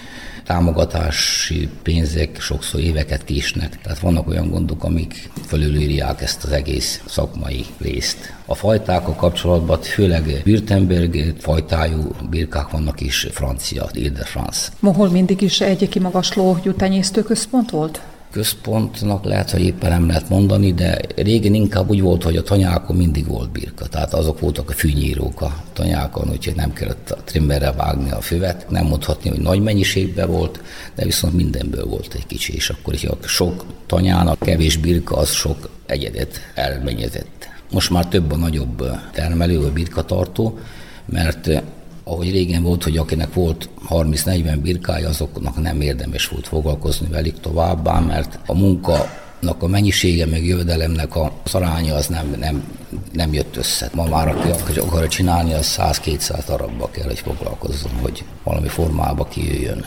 [0.44, 3.80] támogatási pénzek sokszor éveket késnek.
[3.82, 8.32] Tehát vannak olyan gondok, amik fölülírják ezt az egész szakmai részt.
[8.46, 14.68] A fajtákkal kapcsolatban főleg Württemberg fajtájú birkák vannak is francia, Ile de France.
[14.80, 18.00] Mohol mindig is egy kimagasló jutenyésztő központ volt?
[18.34, 22.96] Központnak lehet, hogy éppen nem lehet mondani, de régen inkább úgy volt, hogy a tanyákon
[22.96, 23.86] mindig volt birka.
[23.86, 28.70] Tehát azok voltak a fűnyírók a tanyákon, úgyhogy nem kellett a trimmerre vágni a füvet.
[28.70, 30.60] Nem mondhatni, hogy nagy mennyiségben volt,
[30.94, 35.68] de viszont mindenből volt egy kicsi, és akkor hogyha sok tanyának kevés birka, az sok
[35.86, 37.48] egyedet elmenyezett.
[37.70, 40.58] Most már több a nagyobb termelő, a birkatartó,
[41.04, 41.62] mert
[42.04, 48.00] ahogy régen volt, hogy akinek volt 30-40 birkája, azoknak nem érdemes volt foglalkozni velük továbbá,
[48.00, 49.22] mert a munka
[49.58, 52.64] a mennyisége, meg jövedelemnek a aránya az nem, nem,
[53.12, 53.90] nem jött össze.
[53.94, 59.86] Ma már aki akar csinálni, az 100-200 darabba kell, hogy foglalkozzon, hogy valami formába kijöjjön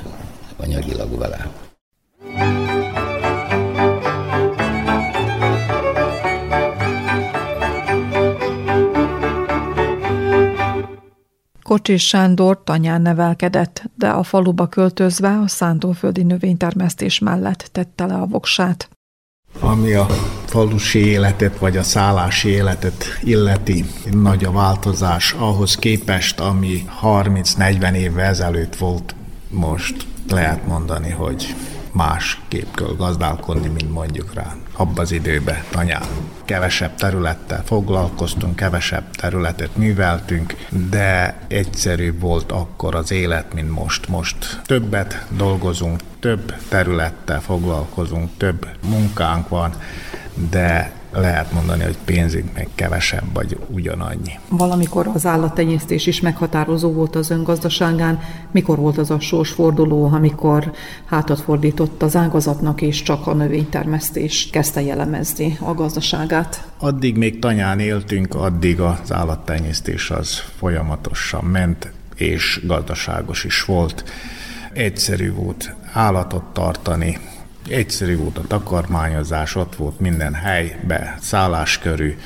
[0.58, 1.51] anyagilag vele.
[11.67, 18.25] Kocsis Sándor tanyán nevelkedett, de a faluba költözve a szántóföldi növénytermesztés mellett tette le a
[18.25, 18.89] voksát.
[19.60, 20.06] Ami a
[20.45, 28.25] falusi életet vagy a szállási életet illeti, nagy a változás ahhoz képest, ami 30-40 évvel
[28.25, 29.15] ezelőtt volt,
[29.49, 31.56] most lehet mondani, hogy
[31.91, 36.02] más kép kell gazdálkodni, mint mondjuk rá abban az időben tanyán.
[36.46, 40.56] Kevesebb területtel foglalkoztunk, kevesebb területet műveltünk,
[40.90, 44.08] de egyszerűbb volt akkor az élet, mint most.
[44.08, 49.74] Most többet dolgozunk, több területtel foglalkozunk, több munkánk van,
[50.50, 54.39] de lehet mondani, hogy pénzünk meg kevesebb, vagy ugyanannyi.
[54.49, 58.19] Valamikor az állattenyésztés is meghatározó volt az öngazdaságán.
[58.51, 60.71] Mikor volt az a sorsforduló, amikor
[61.06, 66.67] hátat fordított az ágazatnak, és csak a növénytermesztés kezdte jellemezni a gazdaságát?
[66.77, 74.03] Addig még tanyán éltünk, addig az állattenyésztés az folyamatosan ment, és gazdaságos is volt.
[74.73, 77.19] Egyszerű volt állatot tartani,
[77.69, 82.17] Egyszerű volt a takarmányozás, ott volt minden helybe, szálláskörű,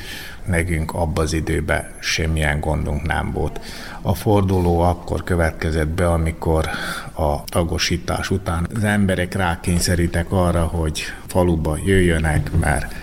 [0.45, 3.60] nekünk abban az időben semmilyen gondunk nem volt.
[4.01, 6.69] A forduló akkor következett be, amikor
[7.13, 12.95] a tagosítás után az emberek rákényszerítek arra, hogy faluba jöjjönek, mert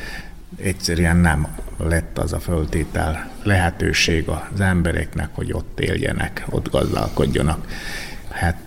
[0.63, 1.47] egyszerűen nem
[1.77, 7.67] lett az a föltétel lehetőség az embereknek, hogy ott éljenek, ott gazdálkodjanak.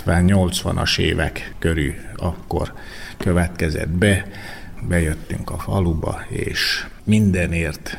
[0.05, 2.73] 70-80-as évek körül akkor
[3.21, 4.25] következett be,
[4.88, 7.97] bejöttünk a faluba, és mindenért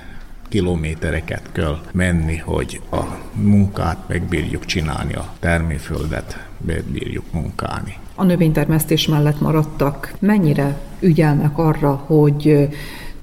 [0.48, 7.96] kilométereket kell menni, hogy a munkát megbírjuk csinálni, a termőföldet megbírjuk munkálni.
[8.14, 10.12] A növénytermesztés mellett maradtak.
[10.18, 12.68] Mennyire ügyelnek arra, hogy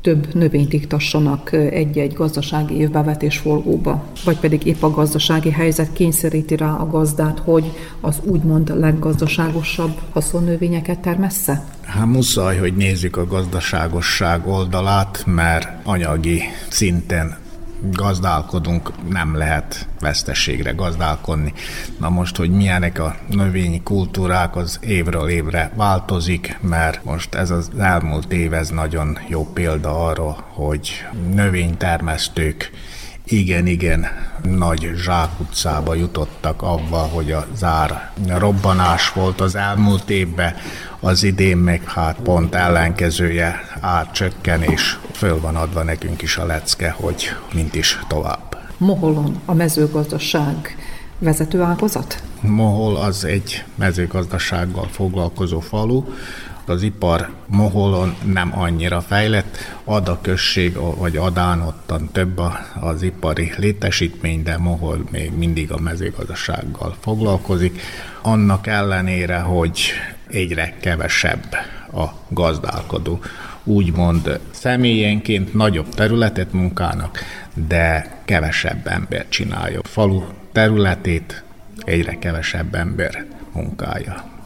[0.01, 6.73] több növényt iktassanak egy-egy gazdasági évbevetés forgóba, vagy pedig épp a gazdasági helyzet kényszeríti rá
[6.73, 11.63] a gazdát, hogy az úgymond leggazdaságosabb haszonnövényeket termessze?
[11.81, 17.38] Hát muszáj, hogy nézzük a gazdaságosság oldalát, mert anyagi szinten
[17.82, 21.54] gazdálkodunk, nem lehet veszteségre gazdálkodni.
[22.00, 27.72] Na most, hogy milyenek a növényi kultúrák, az évről évre változik, mert most ez az
[27.78, 32.72] elmúlt év, ez nagyon jó példa arra, hogy növénytermesztők
[33.32, 34.08] igen, igen,
[34.44, 40.56] nagy zsákutcába jutottak avval, hogy a zár robbanás volt az elmúlt évben,
[40.99, 44.99] az idén meg hát pont ellenkezője árcsökkenés.
[45.12, 48.57] Föl van adva nekünk is a lecke, hogy mint is tovább.
[48.77, 50.77] Moholon a mezőgazdaság
[51.19, 52.23] vezető ágazat?
[52.41, 56.03] Mohol az egy mezőgazdasággal foglalkozó falu,
[56.69, 62.41] az ipar Moholon nem annyira fejlett, ad a község, vagy Adán ottan több
[62.79, 67.81] az ipari létesítmény, de Mohol még mindig a mezőgazdasággal foglalkozik.
[68.21, 69.79] Annak ellenére, hogy
[70.32, 71.56] egyre kevesebb
[71.94, 73.20] a gazdálkodó.
[73.63, 77.20] Úgymond személyenként nagyobb területet munkának,
[77.68, 79.80] de kevesebb ember csinálja.
[79.84, 81.44] Falu területét
[81.86, 84.38] egyre kevesebb ember munkája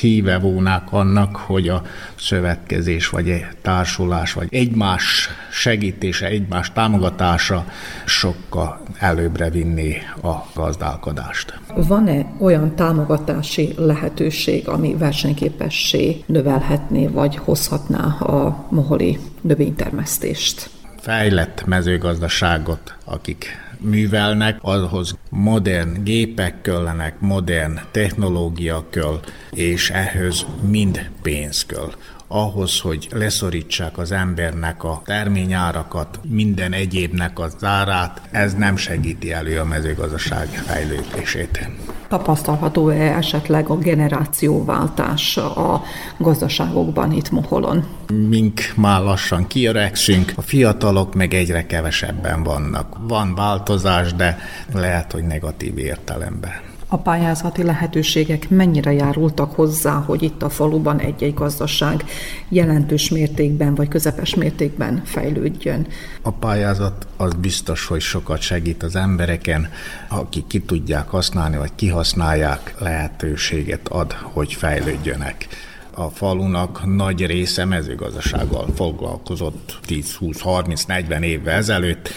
[0.00, 1.82] híve volnák annak, hogy a
[2.18, 7.64] szövetkezés, vagy társulás, vagy egymás segítése, egymás támogatása
[8.04, 11.60] sokkal előbbre vinni a gazdálkodást.
[11.74, 20.70] Van-e olyan támogatási lehetőség, ami versenyképessé növelhetné, vagy hozhatná a moholi növénytermesztést?
[21.00, 23.46] Fejlett mezőgazdaságot, akik
[23.80, 31.90] művelnek, ahhoz modern gépek kellenek, modern technológia kell, és ehhez mind pénz kell
[32.32, 39.58] ahhoz, hogy leszorítsák az embernek a terményárakat, minden egyébnek az árát, ez nem segíti elő
[39.58, 41.68] a mezőgazdaság fejlődését.
[42.08, 45.82] Tapasztalható-e esetleg a generációváltás a
[46.18, 47.84] gazdaságokban itt Moholon?
[48.28, 52.96] Mink már lassan kiöregszünk, a fiatalok meg egyre kevesebben vannak.
[53.00, 54.38] Van változás, de
[54.72, 61.34] lehet, hogy negatív értelemben a pályázati lehetőségek mennyire járultak hozzá, hogy itt a faluban egy-egy
[61.34, 62.04] gazdaság
[62.48, 65.86] jelentős mértékben vagy közepes mértékben fejlődjön?
[66.22, 69.68] A pályázat az biztos, hogy sokat segít az embereken,
[70.08, 75.46] akik ki tudják használni, vagy kihasználják, lehetőséget ad, hogy fejlődjönek
[75.94, 82.08] a falunak nagy része mezőgazdasággal foglalkozott 10, 20, 30, 40 évvel ezelőtt.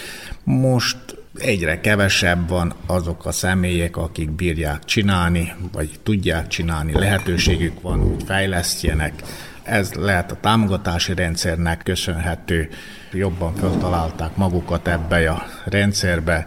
[0.44, 7.98] Most egyre kevesebb van azok a személyek, akik bírják csinálni, vagy tudják csinálni, lehetőségük van,
[7.98, 9.22] hogy fejlesztjenek.
[9.62, 12.68] Ez lehet a támogatási rendszernek köszönhető,
[13.12, 16.46] jobban feltalálták magukat ebbe a rendszerbe.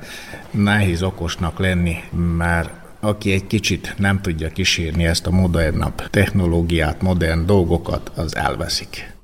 [0.52, 1.96] Nehéz okosnak lenni,
[2.38, 2.70] mert
[3.00, 9.17] aki egy kicsit nem tudja kísérni ezt a modernabb technológiát, modern dolgokat, az elveszik.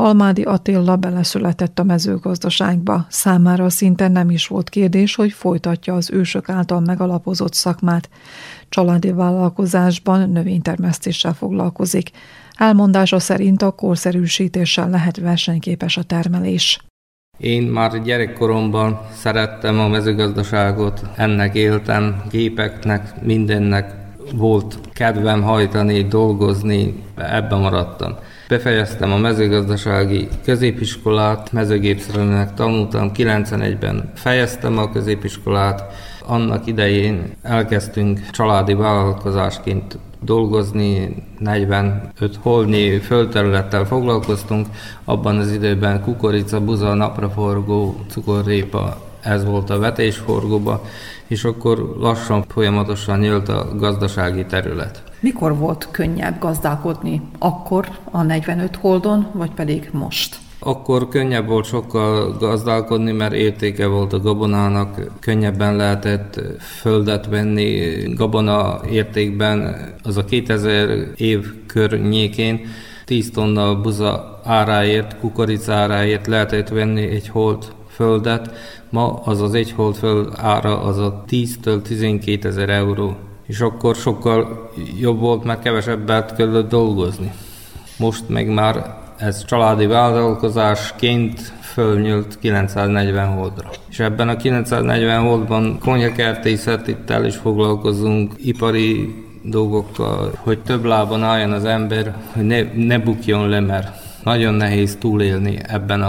[0.00, 3.06] Almádi Attila beleszületett a mezőgazdaságba.
[3.08, 8.08] Számára szinte nem is volt kérdés, hogy folytatja az ősök által megalapozott szakmát.
[8.68, 12.10] Családi vállalkozásban növénytermesztéssel foglalkozik.
[12.56, 16.80] Elmondása szerint a korszerűsítéssel lehet versenyképes a termelés.
[17.38, 23.94] Én már gyerekkoromban szerettem a mezőgazdaságot, ennek éltem, gépeknek, mindennek
[24.34, 28.16] volt kedvem hajtani, dolgozni, ebben maradtam.
[28.48, 35.84] Befejeztem a mezőgazdasági középiskolát, mezőgépszerelőnek tanultam, 91-ben fejeztem a középiskolát,
[36.26, 44.66] annak idején elkezdtünk családi vállalkozásként dolgozni, 45 holnyi földterülettel foglalkoztunk,
[45.04, 50.84] abban az időben kukorica, buza, napraforgó, cukorrépa, ez volt a vetésforgóba,
[51.26, 55.02] és akkor lassan, folyamatosan nyílt a gazdasági terület.
[55.20, 57.22] Mikor volt könnyebb gazdálkodni?
[57.38, 60.36] Akkor a 45 holdon, vagy pedig most?
[60.60, 68.80] Akkor könnyebb volt sokkal gazdálkodni, mert értéke volt a gabonának, könnyebben lehetett földet venni gabona
[68.90, 69.76] értékben.
[70.02, 72.60] Az a 2000 év környékén
[73.04, 78.50] 10 tonna buza áráért, kukorica áráért lehetett venni egy holt földet.
[78.90, 83.16] Ma az az egy holt föld ára az a 10-től 12 ezer euró.
[83.46, 84.70] És akkor sokkal
[85.00, 87.32] jobb volt, mert kevesebbet kellett dolgozni.
[87.98, 93.70] Most meg már ez családi vállalkozásként fölnyúlt 940 holdra.
[93.90, 101.64] És ebben a 940 holdban konyakertészettel is foglalkozunk, ipari dolgokkal, hogy több lábon álljon az
[101.64, 106.02] ember, hogy ne, ne bukjon le, mert nagyon nehéz túlélni ebben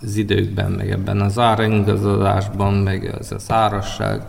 [0.00, 4.22] az időkben, meg ebben az árengazadásban, meg az a szárasság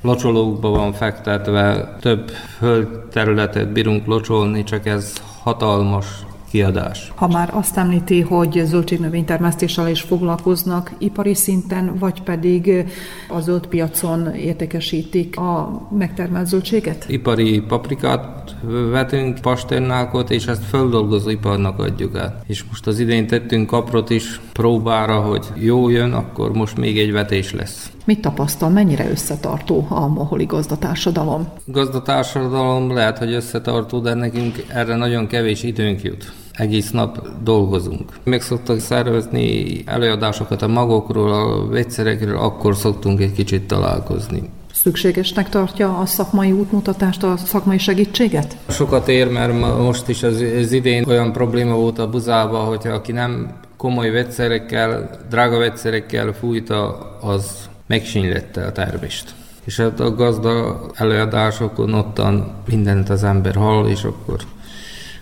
[0.00, 5.12] locsolókba van fektetve, több földterületet bírunk locsolni, csak ez
[5.42, 6.06] hatalmas
[6.52, 7.12] kiadás.
[7.14, 12.84] Ha már azt említi, hogy zöldségnövénytermesztéssel is foglalkoznak ipari szinten, vagy pedig
[13.28, 17.04] a zöld piacon értékesítik a megtermelt zöldséget?
[17.08, 18.54] Ipari paprikát
[18.90, 22.44] vetünk, pastérnákot, és ezt földolgozó iparnak adjuk át.
[22.46, 27.12] És most az idén tettünk kaprot is próbára, hogy jó jön, akkor most még egy
[27.12, 27.90] vetés lesz.
[28.04, 31.48] Mit tapasztal, mennyire összetartó a moholi gazdatársadalom?
[31.64, 38.18] Gazdatársadalom lehet, hogy összetartó, de nekünk erre nagyon kevés időnk jut egész nap dolgozunk.
[38.22, 44.42] Meg szoktak szervezni előadásokat a magokról, a vegyszerekről, akkor szoktunk egy kicsit találkozni.
[44.72, 48.56] Szükségesnek tartja a szakmai útmutatást, a szakmai segítséget?
[48.68, 53.12] Sokat ér, mert most is az, az idén olyan probléma volt a buzába, hogyha aki
[53.12, 59.34] nem komoly vegyszerekkel, drága vegyszerekkel fújta, az megsínylette a termést.
[59.64, 64.36] És hát a gazda előadásokon ottan mindent az ember hall, és akkor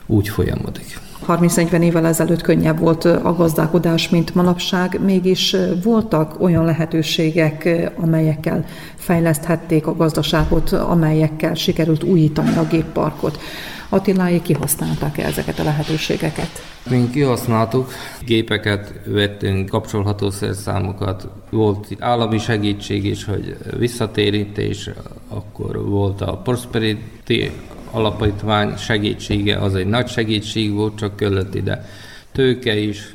[0.07, 0.99] úgy folyamodik.
[1.39, 8.65] 30-40 évvel ezelőtt könnyebb volt a gazdálkodás, mint manapság, mégis voltak olyan lehetőségek, amelyekkel
[8.97, 13.39] fejleszthették a gazdaságot, amelyekkel sikerült újítani a gépparkot.
[13.89, 16.51] Attiláé kihasználták -e ezeket a lehetőségeket?
[16.91, 17.93] Mi kihasználtuk,
[18.25, 24.91] gépeket vettünk, kapcsolható szerszámokat, volt állami segítség is, hogy visszatérítés,
[25.29, 27.51] akkor volt a Prosperity
[27.91, 31.85] alapítvány segítsége, az egy nagy segítség volt, csak kellett ide
[32.33, 33.15] tőke is,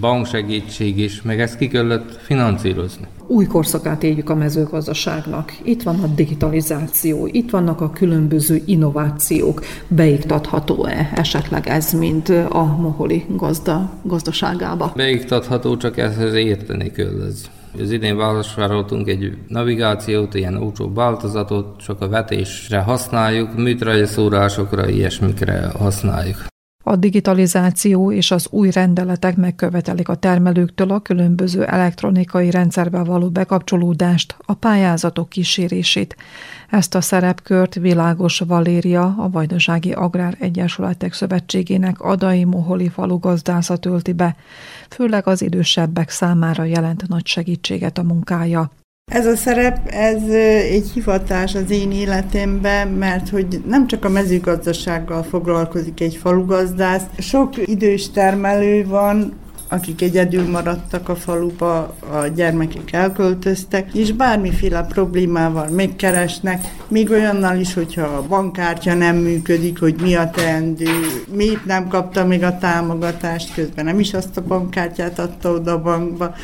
[0.00, 3.06] banksegítség is, meg ezt ki kellett finanszírozni.
[3.26, 5.52] Új korszakát éljük a mezőgazdaságnak.
[5.62, 9.64] Itt van a digitalizáció, itt vannak a különböző innovációk.
[9.88, 14.92] Beiktatható-e esetleg ez, mint a moholi gazda, gazdaságába?
[14.96, 17.50] Beiktatható, csak ehhez érteni kell ez.
[17.78, 26.48] Az idén vásároltunk egy navigációt, ilyen olcsó változatot, csak a vetésre használjuk, műtrajszórásokra, ilyesmikre használjuk.
[26.84, 34.36] A digitalizáció és az új rendeletek megkövetelik a termelőktől a különböző elektronikai rendszerbe való bekapcsolódást,
[34.38, 36.16] a pályázatok kísérését.
[36.70, 44.12] Ezt a szerepkört Világos Valéria, a Vajdasági Agrár Egyesületek Szövetségének Adai Moholi falu gazdásza tölti
[44.12, 44.36] be.
[44.90, 48.70] Főleg az idősebbek számára jelent nagy segítséget a munkája.
[49.12, 50.22] Ez a szerep, ez
[50.72, 57.68] egy hivatás az én életemben, mert hogy nem csak a mezőgazdasággal foglalkozik egy falugazdász, sok
[57.68, 59.32] idős termelő van,
[59.72, 61.78] akik egyedül maradtak a faluba,
[62.10, 69.78] a gyermekek elköltöztek, és bármiféle problémával megkeresnek, még olyannal is, hogyha a bankkártya nem működik,
[69.78, 70.90] hogy mi a teendő,
[71.34, 75.82] miért nem kapta még a támogatást, közben nem is azt a bankkártyát adta oda a
[75.82, 76.34] bankba,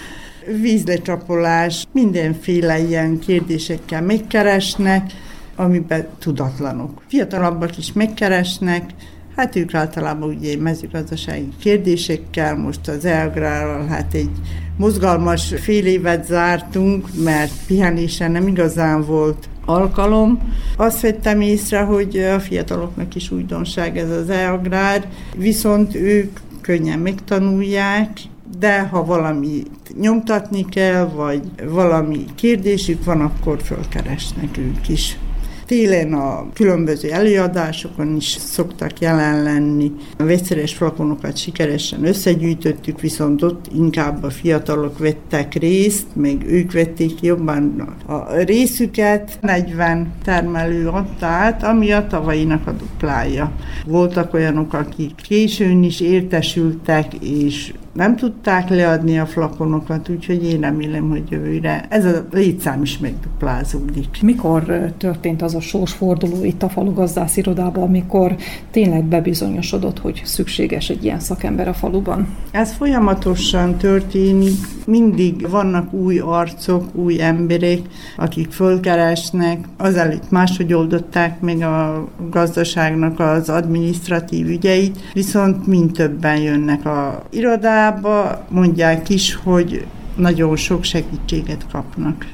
[0.61, 5.11] vízlecsapolás, mindenféle ilyen kérdésekkel megkeresnek,
[5.57, 7.03] amiben tudatlanok.
[7.09, 8.91] Fiatalabbak is megkeresnek,
[9.37, 14.31] hát ők általában ugye mezőgazdasági kérdésekkel, most az Elgrárral hát egy
[14.77, 20.53] mozgalmas fél évet zártunk, mert pihenésen nem igazán volt alkalom.
[20.77, 28.11] Azt vettem észre, hogy a fiataloknak is újdonság ez az e-agrár, viszont ők könnyen megtanulják,
[28.59, 29.63] de ha valami
[30.01, 35.19] nyomtatni kell, vagy valami kérdésük van, akkor fölkeresnek ők is.
[35.67, 39.93] Télen a különböző előadásokon is szoktak jelen lenni.
[40.19, 47.21] A vegyszeres flakonokat sikeresen összegyűjtöttük, viszont ott inkább a fiatalok vettek részt, még ők vették
[47.21, 49.39] jobban a részüket.
[49.41, 53.53] 40 termelő adta át, ami a tavalyinak a duplája.
[53.87, 61.09] Voltak olyanok, akik későn is értesültek, és nem tudták leadni a flakonokat, úgyhogy én remélem,
[61.09, 64.23] hogy jövőre ez a létszám is megduplázódik.
[64.23, 68.37] Mikor történt az a sorsforduló itt a falugazdász irodában, amikor
[68.71, 72.29] tényleg bebizonyosodott, hogy szükséges egy ilyen szakember a faluban?
[72.51, 77.81] Ez folyamatosan történik, mindig vannak új arcok, új emberek,
[78.17, 86.87] akik fölkeresnek, azelőtt máshogy oldották meg a gazdaságnak az administratív ügyeit, viszont mind többen jönnek
[86.87, 92.27] a irodába, iskolába mondják is, hogy nagyon sok segítséget kapnak.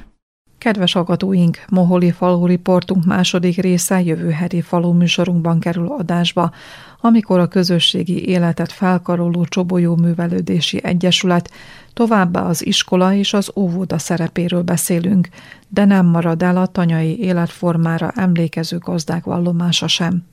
[0.58, 6.52] Kedves hallgatóink, Moholi falu riportunk második része jövő heti falu műsorunkban kerül adásba,
[7.00, 11.50] amikor a közösségi életet felkaroló Csobolyó Művelődési Egyesület,
[11.92, 15.28] továbbá az iskola és az óvoda szerepéről beszélünk,
[15.68, 20.24] de nem marad el a tanyai életformára emlékező gazdák vallomása sem.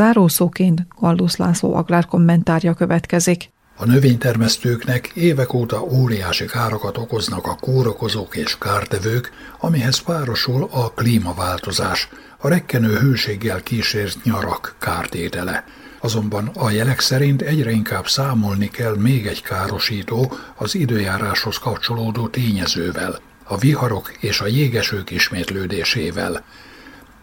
[0.00, 3.50] Zárószóként Gallusz László agrár kommentárja következik.
[3.76, 12.08] A növénytermesztőknek évek óta óriási károkat okoznak a kórokozók és kártevők, amihez párosul a klímaváltozás,
[12.38, 15.64] a rekkenő hőséggel kísért nyarak kártétele.
[16.00, 23.18] Azonban a jelek szerint egyre inkább számolni kell még egy károsító, az időjáráshoz kapcsolódó tényezővel,
[23.44, 26.44] a viharok és a jégesők ismétlődésével.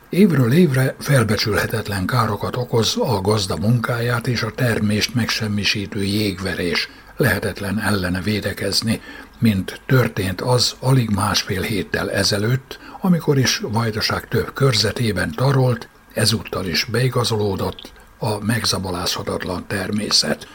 [0.10, 6.89] Évről évre felbecsülhetetlen károkat okoz a gazda munkáját és a termést megsemmisítő jégverés.
[7.18, 9.01] Lehetetlen ellene védekezni,
[9.39, 16.84] mint történt az alig másfél héttel ezelőtt, amikor is Vajdaság több körzetében tarolt, ezúttal is
[16.84, 20.47] beigazolódott a megzabolázhatatlan természet.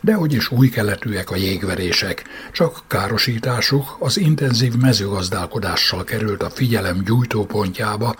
[0.00, 7.02] De hogy is új keletűek a jégverések, csak károsításuk az intenzív mezőgazdálkodással került a figyelem
[7.04, 8.14] gyújtópontjába,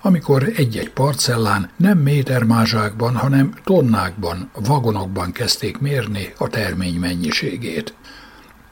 [0.00, 7.94] amikor egy-egy parcellán nem métermázsákban, hanem tonnákban, vagonokban kezdték mérni a termény mennyiségét.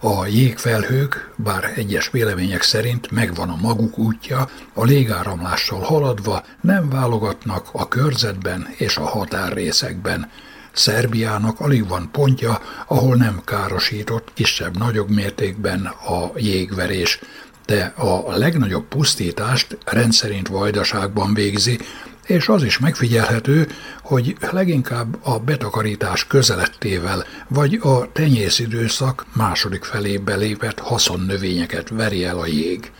[0.00, 7.68] A jégfelhők, bár egyes vélemények szerint megvan a maguk útja, a légáramlással haladva nem válogatnak
[7.72, 10.30] a körzetben és a határrészekben.
[10.72, 17.20] Szerbiának alig van pontja, ahol nem károsított kisebb-nagyobb mértékben a jégverés,
[17.66, 21.78] de a legnagyobb pusztítást rendszerint vajdaságban végzi,
[22.26, 23.68] és az is megfigyelhető,
[24.02, 32.46] hogy leginkább a betakarítás közelettével vagy a tenyészidőszak második felébe lépett haszonnövényeket veri el a
[32.46, 32.92] jég.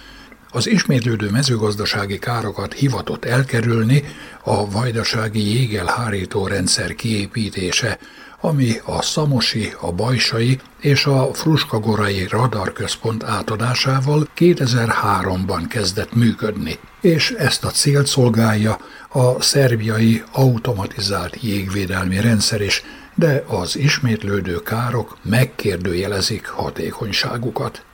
[0.51, 4.05] Az ismétlődő mezőgazdasági károkat hivatott elkerülni
[4.45, 7.99] a vajdasági jégelhárító rendszer kiépítése,
[8.41, 17.65] ami a Szamosi, a Bajsai és a Fruskagorai radarközpont átadásával 2003-ban kezdett működni, és ezt
[17.65, 18.79] a célt szolgálja
[19.09, 22.83] a szerbiai automatizált jégvédelmi rendszer is,
[23.15, 27.85] de az ismétlődő károk megkérdőjelezik hatékonyságukat.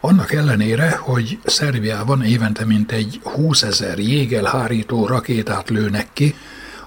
[0.00, 6.34] Annak ellenére, hogy Szerbiában évente mintegy 20 ezer jégelhárító rakétát lőnek ki,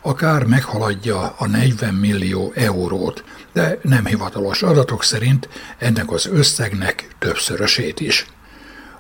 [0.02, 3.24] a kár meghaladja a 40 millió eurót,
[3.54, 8.26] de nem hivatalos adatok szerint ennek az összegnek többszörösét is.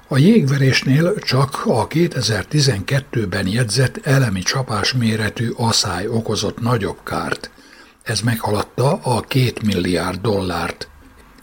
[0.07, 7.49] A jégverésnél csak a 2012-ben jegyzett elemi csapás méretű asszály okozott nagyobb kárt.
[8.03, 10.87] Ez meghaladta a két milliárd dollárt.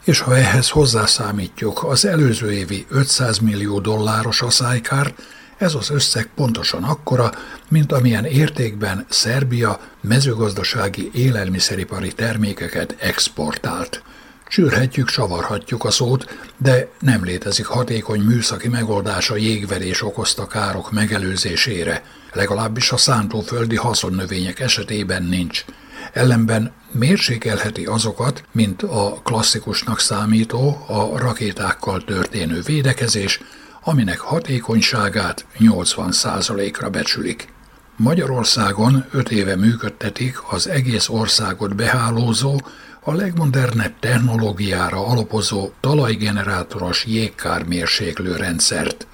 [0.03, 5.13] És ha ehhez hozzászámítjuk az előző évi 500 millió dolláros asszálykár,
[5.57, 7.31] ez az összeg pontosan akkora,
[7.67, 14.03] mint amilyen értékben Szerbia mezőgazdasági élelmiszeripari termékeket exportált.
[14.47, 22.03] Csürhetjük, savarhatjuk a szót, de nem létezik hatékony műszaki megoldás a jégverés okozta károk megelőzésére,
[22.33, 25.65] legalábbis a szántóföldi haszonnövények esetében nincs.
[26.13, 33.41] Ellenben mérsékelheti azokat, mint a klasszikusnak számító, a rakétákkal történő védekezés,
[33.87, 37.47] aminek hatékonyságát 80%-ra becsülik.
[37.95, 42.61] Magyarországon öt éve működtetik az egész országot behálózó,
[42.99, 49.07] a legmodernebb technológiára alapozó talajgenerátoros jégkármérséklő rendszert,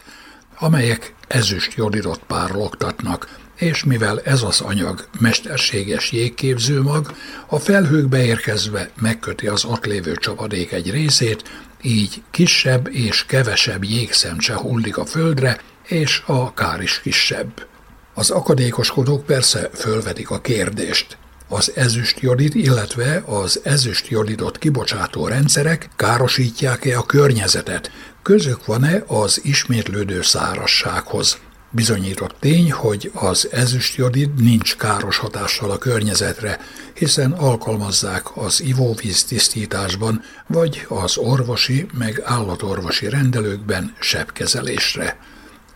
[0.60, 7.14] amelyek ezüst jodidot párologtatnak, és mivel ez az anyag mesterséges jégképzőmag,
[7.48, 11.44] a felhőkbe érkezve megköti az ott lévő csapadék egy részét,
[11.84, 17.68] így kisebb és kevesebb jégszemcse hullik a földre, és a kár is kisebb.
[18.14, 21.18] Az akadékoskodók persze fölvetik a kérdést.
[21.48, 27.92] Az ezüstjodid, illetve az ezüstjodidot kibocsátó rendszerek károsítják-e a környezetet?
[28.22, 31.38] Közök van-e az ismétlődő szárassághoz?
[31.76, 36.60] Bizonyított tény, hogy az ezüstjodid nincs káros hatással a környezetre,
[36.94, 45.20] hiszen alkalmazzák az ivóvíz tisztításban, vagy az orvosi meg állatorvosi rendelőkben sebkezelésre.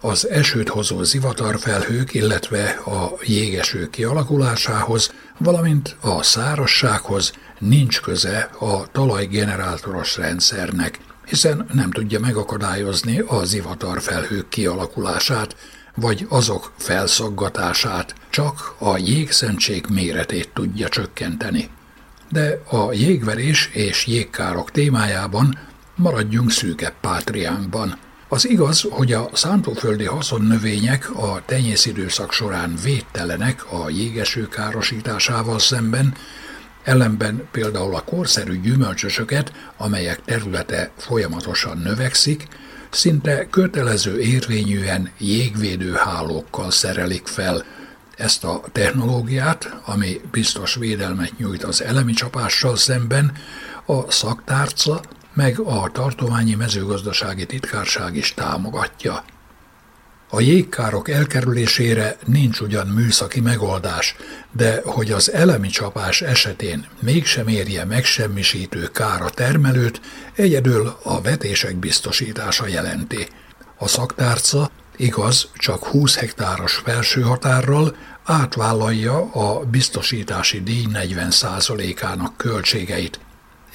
[0.02, 10.18] Az esőt hozó zivatarfelhők, illetve a jégeső kialakulásához, valamint a szárassághoz nincs köze a talajgenerátoros
[10.18, 15.56] rendszernek, hiszen nem tudja megakadályozni a zivatarfelhők kialakulását,
[16.00, 21.70] vagy azok felszaggatását, csak a jégszentség méretét tudja csökkenteni.
[22.30, 25.58] De a jégverés és jégkárok témájában
[25.96, 27.98] maradjunk szűkebb pátriánkban.
[28.28, 36.14] Az igaz, hogy a szántóföldi haszonnövények a tenyészidőszak során védtelenek a jégeső károsításával szemben,
[36.84, 42.48] ellenben például a korszerű gyümölcsösöket, amelyek területe folyamatosan növekszik,
[42.90, 47.64] szinte kötelező érvényűen jégvédő hálókkal szerelik fel.
[48.16, 53.32] Ezt a technológiát, ami biztos védelmet nyújt az elemi csapással szemben,
[53.86, 55.02] a szaktárca
[55.34, 59.24] meg a tartományi mezőgazdasági titkárság is támogatja.
[60.30, 64.16] A jégkárok elkerülésére nincs ugyan műszaki megoldás,
[64.52, 70.02] de hogy az elemi csapás esetén mégsem érje megsemmisítő kár a termelőt,
[70.36, 73.28] egyedül a vetések biztosítása jelenti.
[73.78, 83.20] A szaktárca, igaz, csak 20 hektáros felső határral átvállalja a biztosítási díj 40%-ának költségeit,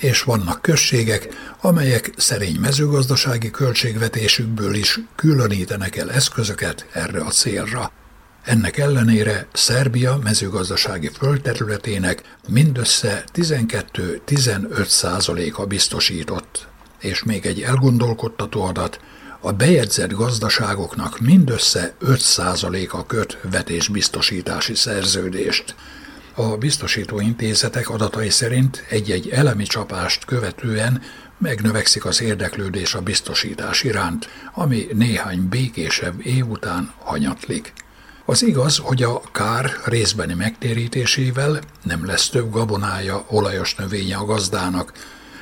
[0.03, 1.29] és vannak községek,
[1.61, 7.93] amelyek szerény mezőgazdasági költségvetésükből is különítenek el eszközöket erre a célra.
[8.45, 16.69] Ennek ellenére Szerbia mezőgazdasági földterületének mindössze 12-15 százaléka biztosított.
[17.01, 19.01] És még egy elgondolkodtató adat,
[19.41, 25.75] a bejegyzett gazdaságoknak mindössze 5 százaléka köt vetésbiztosítási szerződést.
[26.35, 31.03] A biztosító intézetek adatai szerint egy-egy elemi csapást követően
[31.39, 37.72] megnövekszik az érdeklődés a biztosítás iránt, ami néhány békésebb év után hanyatlik.
[38.24, 44.93] Az igaz, hogy a kár részbeni megtérítésével nem lesz több gabonája, olajos növénye a gazdának,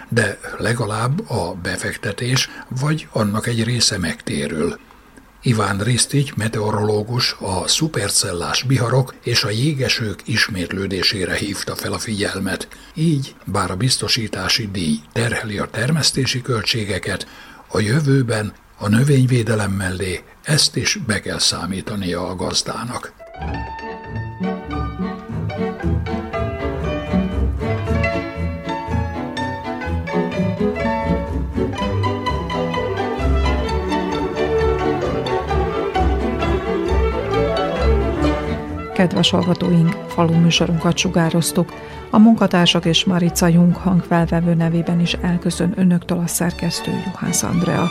[0.09, 4.79] de legalább a befektetés vagy annak egy része megtérül–
[5.43, 12.69] Iván Risztigy, meteorológus a szupercellás biharok és a jégesők ismétlődésére hívta fel a figyelmet.
[12.95, 17.27] Így, bár a biztosítási díj terheli a termesztési költségeket,
[17.69, 23.13] a jövőben a növényvédelem mellé ezt is be kell számítania a gazdának.
[39.01, 41.73] Kedves hallgatóink, falu műsorunkat sugároztuk.
[42.11, 47.89] A munkatársak és Marica Jung hangfelvevő nevében is elköszön önöktől a szerkesztő Juhász Andrea.